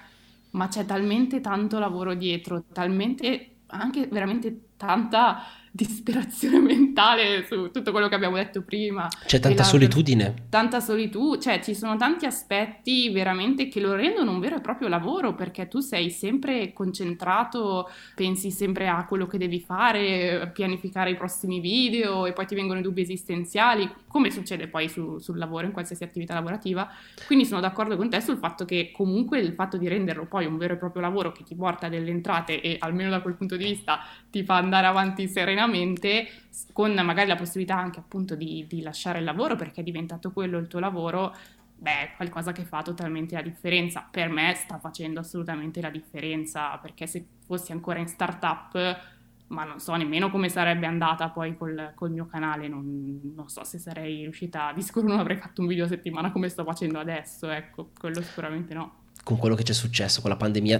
Ma 0.52 0.68
c'è 0.68 0.86
talmente 0.86 1.42
tanto 1.42 1.80
lavoro 1.80 2.14
dietro, 2.14 2.64
talmente 2.72 3.54
anche 3.68 4.08
veramente 4.08 4.74
tanta 4.78 5.42
disperazione 5.76 6.60
mentale 6.60 7.48
su 7.48 7.72
tutto 7.72 7.92
quello 7.92 8.08
che 8.08 8.14
abbiamo 8.14 8.36
detto 8.36 8.62
prima. 8.62 9.08
C'è 9.26 9.40
tanta 9.40 9.64
solitudine. 9.64 10.46
tanta 10.50 10.80
solitudine, 10.80 11.42
cioè 11.42 11.60
ci 11.62 11.74
sono 11.74 11.98
tanti 11.98 12.28
aspetti 12.28 13.10
veramente 13.10 13.68
che 13.68 13.80
lo 13.80 13.96
rendono 13.96 14.32
un 14.32 14.40
vero 14.40 14.58
e 14.58 14.62
proprio 14.62 14.88
lavoro 14.88 15.34
perché 15.34 15.68
tu 15.68 15.80
sei 15.80 16.12
sempre 16.12 16.74
concentrato, 16.74 17.90
pensi 18.14 18.52
sempre 18.52 18.88
a 18.88 19.04
quello 19.08 19.26
che 19.26 19.40
devi 19.40 19.60
fare, 19.60 20.52
pianificare 20.54 21.10
i 21.10 21.16
prossimi 21.16 21.60
video 21.60 22.28
e 22.28 22.34
poi 22.34 22.46
ti 22.46 22.54
vengono 22.54 22.80
i 22.80 22.84
dubbi 22.84 23.02
esistenziali, 23.02 23.90
come 24.08 24.30
succede 24.30 24.68
poi 24.68 24.88
su- 24.88 25.18
sul 25.18 25.40
lavoro, 25.40 25.66
in 25.66 25.72
qualsiasi 25.72 26.04
attività 26.04 26.36
lavorativa. 26.36 26.88
Quindi 27.26 27.46
sono 27.46 27.62
d'accordo 27.62 27.98
con 27.98 28.12
te 28.12 28.22
sul 28.22 28.38
fatto 28.38 28.64
che 28.64 28.92
comunque 28.94 29.40
il 29.40 29.54
fatto 29.54 29.78
di 29.78 29.88
renderlo 29.88 30.26
poi 30.26 30.46
un 30.46 30.58
vero 30.58 30.76
e 30.76 30.78
proprio 30.78 31.02
lavoro 31.02 31.32
che 31.32 31.44
ti 31.44 31.56
porta 31.56 31.90
delle 31.90 32.12
entrate 32.12 32.62
e 32.62 32.76
almeno 32.78 33.10
da 33.10 33.22
quel 33.22 33.34
punto 33.34 33.56
di 33.56 33.64
vista 33.64 34.02
ti 34.34 34.44
fa 34.44 34.56
andare 34.56 34.88
avanti 34.88 35.28
serenamente, 35.28 36.28
con 36.72 36.92
magari 36.92 37.28
la 37.28 37.36
possibilità 37.36 37.78
anche 37.78 38.00
appunto 38.00 38.34
di, 38.34 38.66
di 38.68 38.82
lasciare 38.82 39.20
il 39.20 39.26
lavoro 39.26 39.56
perché 39.56 39.82
è 39.82 39.84
diventato 39.84 40.32
quello 40.32 40.58
il 40.58 40.66
tuo 40.66 40.80
lavoro, 40.80 41.36
beh, 41.76 42.02
è 42.02 42.14
qualcosa 42.16 42.52
che 42.52 42.64
fa 42.64 42.82
totalmente 42.82 43.36
la 43.36 43.44
differenza. 43.44 44.08
Per 44.10 44.30
me 44.30 44.56
sta 44.56 44.80
facendo 44.80 45.20
assolutamente 45.20 45.82
la 45.82 45.92
differenza 45.92 46.80
perché 46.80 47.06
se 47.06 47.24
fossi 47.46 47.74
ancora 47.74 48.00
in 48.00 48.08
startup, 48.08 49.02
ma 49.50 49.66
non 49.66 49.80
so 49.80 49.94
nemmeno 49.94 50.32
come 50.32 50.50
sarebbe 50.50 50.88
andata 50.88 51.30
poi 51.30 51.56
col, 51.56 51.92
col 51.94 52.10
mio 52.10 52.26
canale, 52.26 52.68
non, 52.68 53.34
non 53.36 53.50
so 53.50 53.64
se 53.64 53.78
sarei 53.78 54.24
riuscita, 54.24 54.72
di 54.74 54.82
sicuro 54.82 55.10
non 55.10 55.20
avrei 55.20 55.38
fatto 55.38 55.62
un 55.62 55.68
video 55.68 55.86
a 55.86 55.90
settimana 55.90 56.32
come 56.32 56.50
sto 56.50 56.64
facendo 56.64 56.98
adesso, 56.98 57.52
ecco, 57.52 57.92
quello 58.00 58.20
sicuramente 58.24 58.74
no. 58.74 59.02
Con 59.24 59.38
quello 59.38 59.54
che 59.54 59.62
c'è 59.62 59.74
successo 59.74 60.22
con 60.22 60.32
la 60.32 60.38
pandemia 60.38 60.80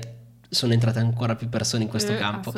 sono 0.54 0.74
entrate 0.74 1.00
ancora 1.00 1.36
più 1.36 1.50
persone 1.50 1.84
in 1.84 1.90
questo 1.90 2.14
Eh, 2.14 2.18
campo. 2.18 2.54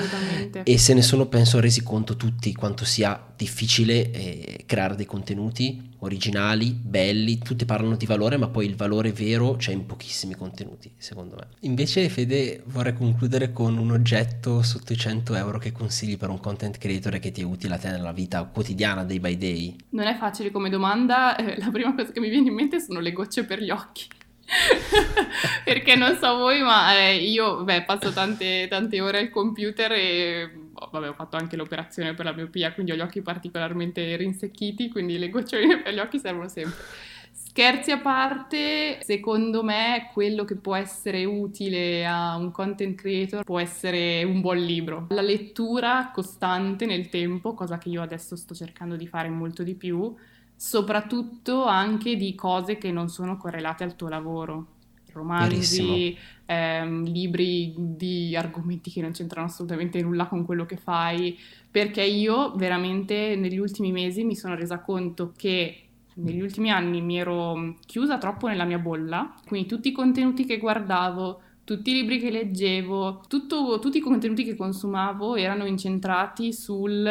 E 0.63 0.77
se 0.77 0.93
ne 0.93 1.01
sono, 1.01 1.25
penso, 1.27 1.59
resi 1.59 1.81
conto 1.81 2.15
tutti 2.15 2.53
quanto 2.53 2.85
sia 2.85 3.21
difficile 3.35 4.11
eh, 4.11 4.63
creare 4.65 4.95
dei 4.95 5.05
contenuti 5.05 5.93
originali, 5.99 6.71
belli, 6.71 7.39
tutti 7.39 7.65
parlano 7.65 7.95
di 7.95 8.05
valore, 8.05 8.37
ma 8.37 8.47
poi 8.47 8.67
il 8.67 8.75
valore 8.75 9.11
vero 9.11 9.55
c'è 9.55 9.71
in 9.71 9.85
pochissimi 9.85 10.35
contenuti, 10.35 10.91
secondo 10.97 11.35
me. 11.35 11.47
Invece, 11.61 12.07
Fede, 12.09 12.61
vorrei 12.65 12.93
concludere 12.93 13.51
con 13.51 13.77
un 13.77 13.91
oggetto 13.91 14.61
sotto 14.61 14.93
i 14.93 14.97
100 14.97 15.33
euro 15.35 15.57
che 15.57 15.71
consigli 15.71 16.17
per 16.17 16.29
un 16.29 16.39
content 16.39 16.77
creator 16.77 17.15
e 17.15 17.19
che 17.19 17.31
ti 17.31 17.41
è 17.41 17.43
utile 17.43 17.75
a 17.75 17.77
te 17.77 17.89
nella 17.89 18.11
vita 18.11 18.43
quotidiana, 18.43 19.03
day 19.03 19.19
by 19.19 19.37
day. 19.37 19.75
Non 19.89 20.05
è 20.05 20.15
facile 20.15 20.51
come 20.51 20.69
domanda, 20.69 21.35
eh, 21.37 21.57
la 21.57 21.71
prima 21.71 21.95
cosa 21.95 22.11
che 22.11 22.19
mi 22.19 22.29
viene 22.29 22.49
in 22.49 22.53
mente 22.53 22.79
sono 22.79 22.99
le 22.99 23.11
gocce 23.11 23.43
per 23.43 23.61
gli 23.61 23.71
occhi. 23.71 24.05
Perché 25.63 25.95
non 25.95 26.17
so 26.17 26.35
voi, 26.37 26.61
ma 26.61 26.97
eh, 26.97 27.15
io 27.17 27.63
beh, 27.63 27.83
passo 27.83 28.11
tante, 28.11 28.67
tante 28.69 29.01
ore 29.01 29.19
al 29.19 29.29
computer 29.29 29.91
e 29.91 30.51
vabbè, 30.71 31.09
ho 31.09 31.13
fatto 31.13 31.37
anche 31.37 31.55
l'operazione 31.55 32.13
per 32.13 32.25
la 32.25 32.33
miopia, 32.33 32.73
quindi 32.73 32.91
ho 32.91 32.95
gli 32.95 33.01
occhi 33.01 33.21
particolarmente 33.21 34.15
rinsecchiti, 34.15 34.89
quindi 34.89 35.17
le 35.17 35.29
goccioline 35.29 35.81
per 35.81 35.93
gli 35.93 35.99
occhi 35.99 36.19
servono 36.19 36.47
sempre. 36.47 36.83
Scherzi 37.31 37.91
a 37.91 37.99
parte, 37.99 38.99
secondo 39.01 39.63
me 39.63 40.09
quello 40.11 40.43
che 40.43 40.57
può 40.57 40.75
essere 40.75 41.23
utile 41.23 42.05
a 42.05 42.35
un 42.35 42.51
content 42.51 42.95
creator 42.95 43.45
può 43.45 43.59
essere 43.59 44.23
un 44.25 44.41
buon 44.41 44.57
libro. 44.57 45.07
La 45.09 45.21
lettura 45.21 46.11
costante 46.13 46.85
nel 46.85 47.07
tempo, 47.07 47.53
cosa 47.53 47.77
che 47.77 47.87
io 47.87 48.01
adesso 48.01 48.35
sto 48.35 48.53
cercando 48.53 48.97
di 48.97 49.07
fare 49.07 49.29
molto 49.29 49.63
di 49.63 49.73
più, 49.73 50.13
soprattutto 50.55 51.65
anche 51.65 52.15
di 52.15 52.33
cose 52.35 52.77
che 52.77 52.91
non 52.91 53.09
sono 53.09 53.37
correlate 53.37 53.83
al 53.83 53.95
tuo 53.95 54.07
lavoro. 54.07 54.67
Romanzi, 55.11 56.17
ehm, 56.45 57.05
libri 57.05 57.73
di 57.77 58.35
argomenti 58.35 58.91
che 58.91 59.01
non 59.01 59.11
c'entrano 59.11 59.47
assolutamente 59.47 60.01
nulla 60.01 60.27
con 60.27 60.43
quello 60.43 60.65
che 60.65 60.75
fai, 60.75 61.37
perché 61.71 62.03
io 62.03 62.53
veramente 62.55 63.35
negli 63.35 63.57
ultimi 63.57 63.91
mesi 63.91 64.23
mi 64.23 64.35
sono 64.35 64.55
resa 64.55 64.79
conto 64.79 65.33
che 65.35 65.79
negli 66.15 66.41
ultimi 66.41 66.69
anni 66.71 67.01
mi 67.01 67.17
ero 67.17 67.75
chiusa 67.85 68.17
troppo 68.17 68.47
nella 68.47 68.65
mia 68.65 68.77
bolla, 68.77 69.33
quindi 69.47 69.67
tutti 69.67 69.89
i 69.89 69.91
contenuti 69.91 70.45
che 70.45 70.57
guardavo, 70.57 71.41
tutti 71.63 71.91
i 71.91 71.93
libri 71.93 72.19
che 72.19 72.29
leggevo, 72.29 73.23
tutto, 73.27 73.79
tutti 73.79 73.97
i 73.97 74.01
contenuti 74.01 74.43
che 74.43 74.55
consumavo 74.55 75.35
erano 75.35 75.65
incentrati 75.65 76.53
sul 76.53 77.09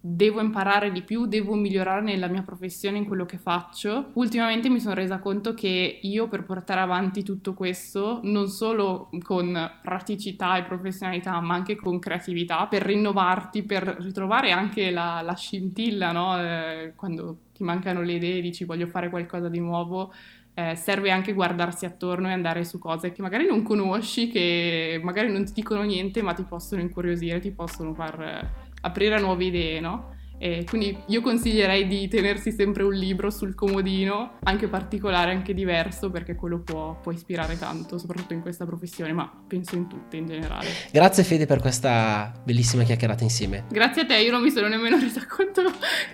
devo 0.00 0.40
imparare 0.40 0.90
di 0.90 1.02
più, 1.02 1.26
devo 1.26 1.54
migliorare 1.54 2.00
nella 2.00 2.28
mia 2.28 2.42
professione, 2.42 2.96
in 2.96 3.04
quello 3.04 3.26
che 3.26 3.36
faccio. 3.36 4.10
Ultimamente 4.14 4.70
mi 4.70 4.80
sono 4.80 4.94
resa 4.94 5.18
conto 5.18 5.52
che 5.52 5.98
io 6.00 6.28
per 6.28 6.44
portare 6.44 6.80
avanti 6.80 7.22
tutto 7.22 7.52
questo, 7.52 8.20
non 8.22 8.48
solo 8.48 9.10
con 9.22 9.70
praticità 9.82 10.56
e 10.56 10.62
professionalità, 10.62 11.38
ma 11.40 11.54
anche 11.54 11.76
con 11.76 11.98
creatività, 11.98 12.66
per 12.66 12.82
rinnovarti, 12.82 13.62
per 13.62 13.96
ritrovare 14.00 14.52
anche 14.52 14.90
la, 14.90 15.20
la 15.20 15.34
scintilla, 15.34 16.12
no? 16.12 16.40
Eh, 16.40 16.94
quando 16.96 17.38
ti 17.52 17.62
mancano 17.62 18.00
le 18.02 18.12
idee, 18.14 18.40
dici 18.40 18.64
voglio 18.64 18.86
fare 18.86 19.10
qualcosa 19.10 19.48
di 19.50 19.60
nuovo, 19.60 20.12
eh, 20.54 20.74
serve 20.76 21.10
anche 21.10 21.32
guardarsi 21.32 21.84
attorno 21.84 22.28
e 22.28 22.32
andare 22.32 22.64
su 22.64 22.78
cose 22.78 23.12
che 23.12 23.22
magari 23.22 23.46
non 23.46 23.62
conosci, 23.62 24.28
che 24.28 24.98
magari 25.02 25.30
non 25.30 25.44
ti 25.44 25.52
dicono 25.52 25.82
niente, 25.82 26.22
ma 26.22 26.32
ti 26.32 26.42
possono 26.44 26.80
incuriosire, 26.80 27.38
ti 27.38 27.50
possono 27.50 27.92
far 27.94 28.69
aprire 28.80 29.14
a 29.16 29.18
nuove 29.18 29.44
idee, 29.44 29.80
no? 29.80 30.18
E 30.42 30.64
quindi 30.66 30.96
io 31.08 31.20
consiglierei 31.20 31.86
di 31.86 32.08
tenersi 32.08 32.50
sempre 32.50 32.82
un 32.82 32.94
libro 32.94 33.28
sul 33.28 33.54
comodino, 33.54 34.38
anche 34.44 34.68
particolare, 34.68 35.32
anche 35.32 35.52
diverso, 35.52 36.08
perché 36.08 36.34
quello 36.34 36.60
può, 36.60 36.98
può, 36.98 37.12
ispirare 37.12 37.58
tanto, 37.58 37.98
soprattutto 37.98 38.32
in 38.32 38.40
questa 38.40 38.64
professione, 38.64 39.12
ma 39.12 39.30
penso 39.46 39.76
in 39.76 39.86
tutte 39.86 40.16
in 40.16 40.26
generale. 40.26 40.68
Grazie 40.90 41.24
Fede 41.24 41.44
per 41.44 41.60
questa 41.60 42.32
bellissima 42.42 42.84
chiacchierata 42.84 43.22
insieme. 43.22 43.64
Grazie 43.68 44.02
a 44.02 44.06
te, 44.06 44.16
io 44.16 44.30
non 44.30 44.40
mi 44.40 44.50
sono 44.50 44.66
nemmeno 44.68 44.96
resa 44.98 45.26
conto 45.26 45.60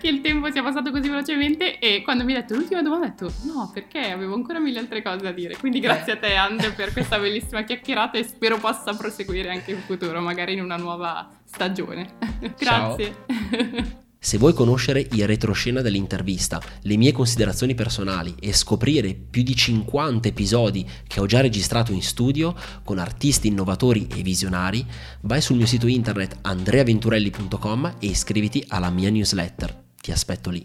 che 0.00 0.08
il 0.08 0.20
tempo 0.22 0.50
sia 0.50 0.64
passato 0.64 0.90
così 0.90 1.08
velocemente 1.08 1.78
e 1.78 2.02
quando 2.02 2.24
mi 2.24 2.34
hai 2.34 2.40
detto 2.40 2.56
l'ultima 2.56 2.82
domanda 2.82 3.06
ho 3.06 3.08
detto 3.10 3.32
no, 3.44 3.70
perché 3.72 4.10
avevo 4.10 4.34
ancora 4.34 4.58
mille 4.58 4.80
altre 4.80 5.02
cose 5.02 5.18
da 5.18 5.30
dire. 5.30 5.56
Quindi 5.56 5.78
grazie 5.78 6.14
a 6.14 6.16
te 6.16 6.34
Andre 6.34 6.72
per 6.72 6.92
questa 6.92 7.16
bellissima 7.20 7.62
chiacchierata 7.62 8.18
e 8.18 8.24
spero 8.24 8.58
possa 8.58 8.92
proseguire 8.96 9.50
anche 9.50 9.70
in 9.70 9.78
futuro, 9.78 10.20
magari 10.20 10.54
in 10.54 10.62
una 10.62 10.76
nuova 10.76 11.30
stagione. 11.46 12.14
grazie. 12.58 14.04
Se 14.26 14.38
vuoi 14.38 14.54
conoscere 14.54 15.06
il 15.12 15.26
retroscena 15.26 15.82
dell'intervista, 15.82 16.60
le 16.82 16.96
mie 16.96 17.12
considerazioni 17.12 17.74
personali 17.74 18.34
e 18.40 18.52
scoprire 18.52 19.14
più 19.14 19.42
di 19.42 19.54
50 19.54 20.26
episodi 20.26 20.88
che 21.06 21.20
ho 21.20 21.26
già 21.26 21.40
registrato 21.40 21.92
in 21.92 22.02
studio 22.02 22.54
con 22.82 22.98
artisti 22.98 23.48
innovatori 23.48 24.08
e 24.14 24.22
visionari, 24.22 24.84
vai 25.22 25.40
sul 25.40 25.56
mio 25.56 25.66
sito 25.66 25.86
internet 25.86 26.38
andreaventurelli.com 26.40 27.96
e 28.00 28.06
iscriviti 28.06 28.64
alla 28.68 28.90
mia 28.90 29.10
newsletter. 29.10 29.84
Ti 30.00 30.10
aspetto 30.10 30.50
lì. 30.50 30.64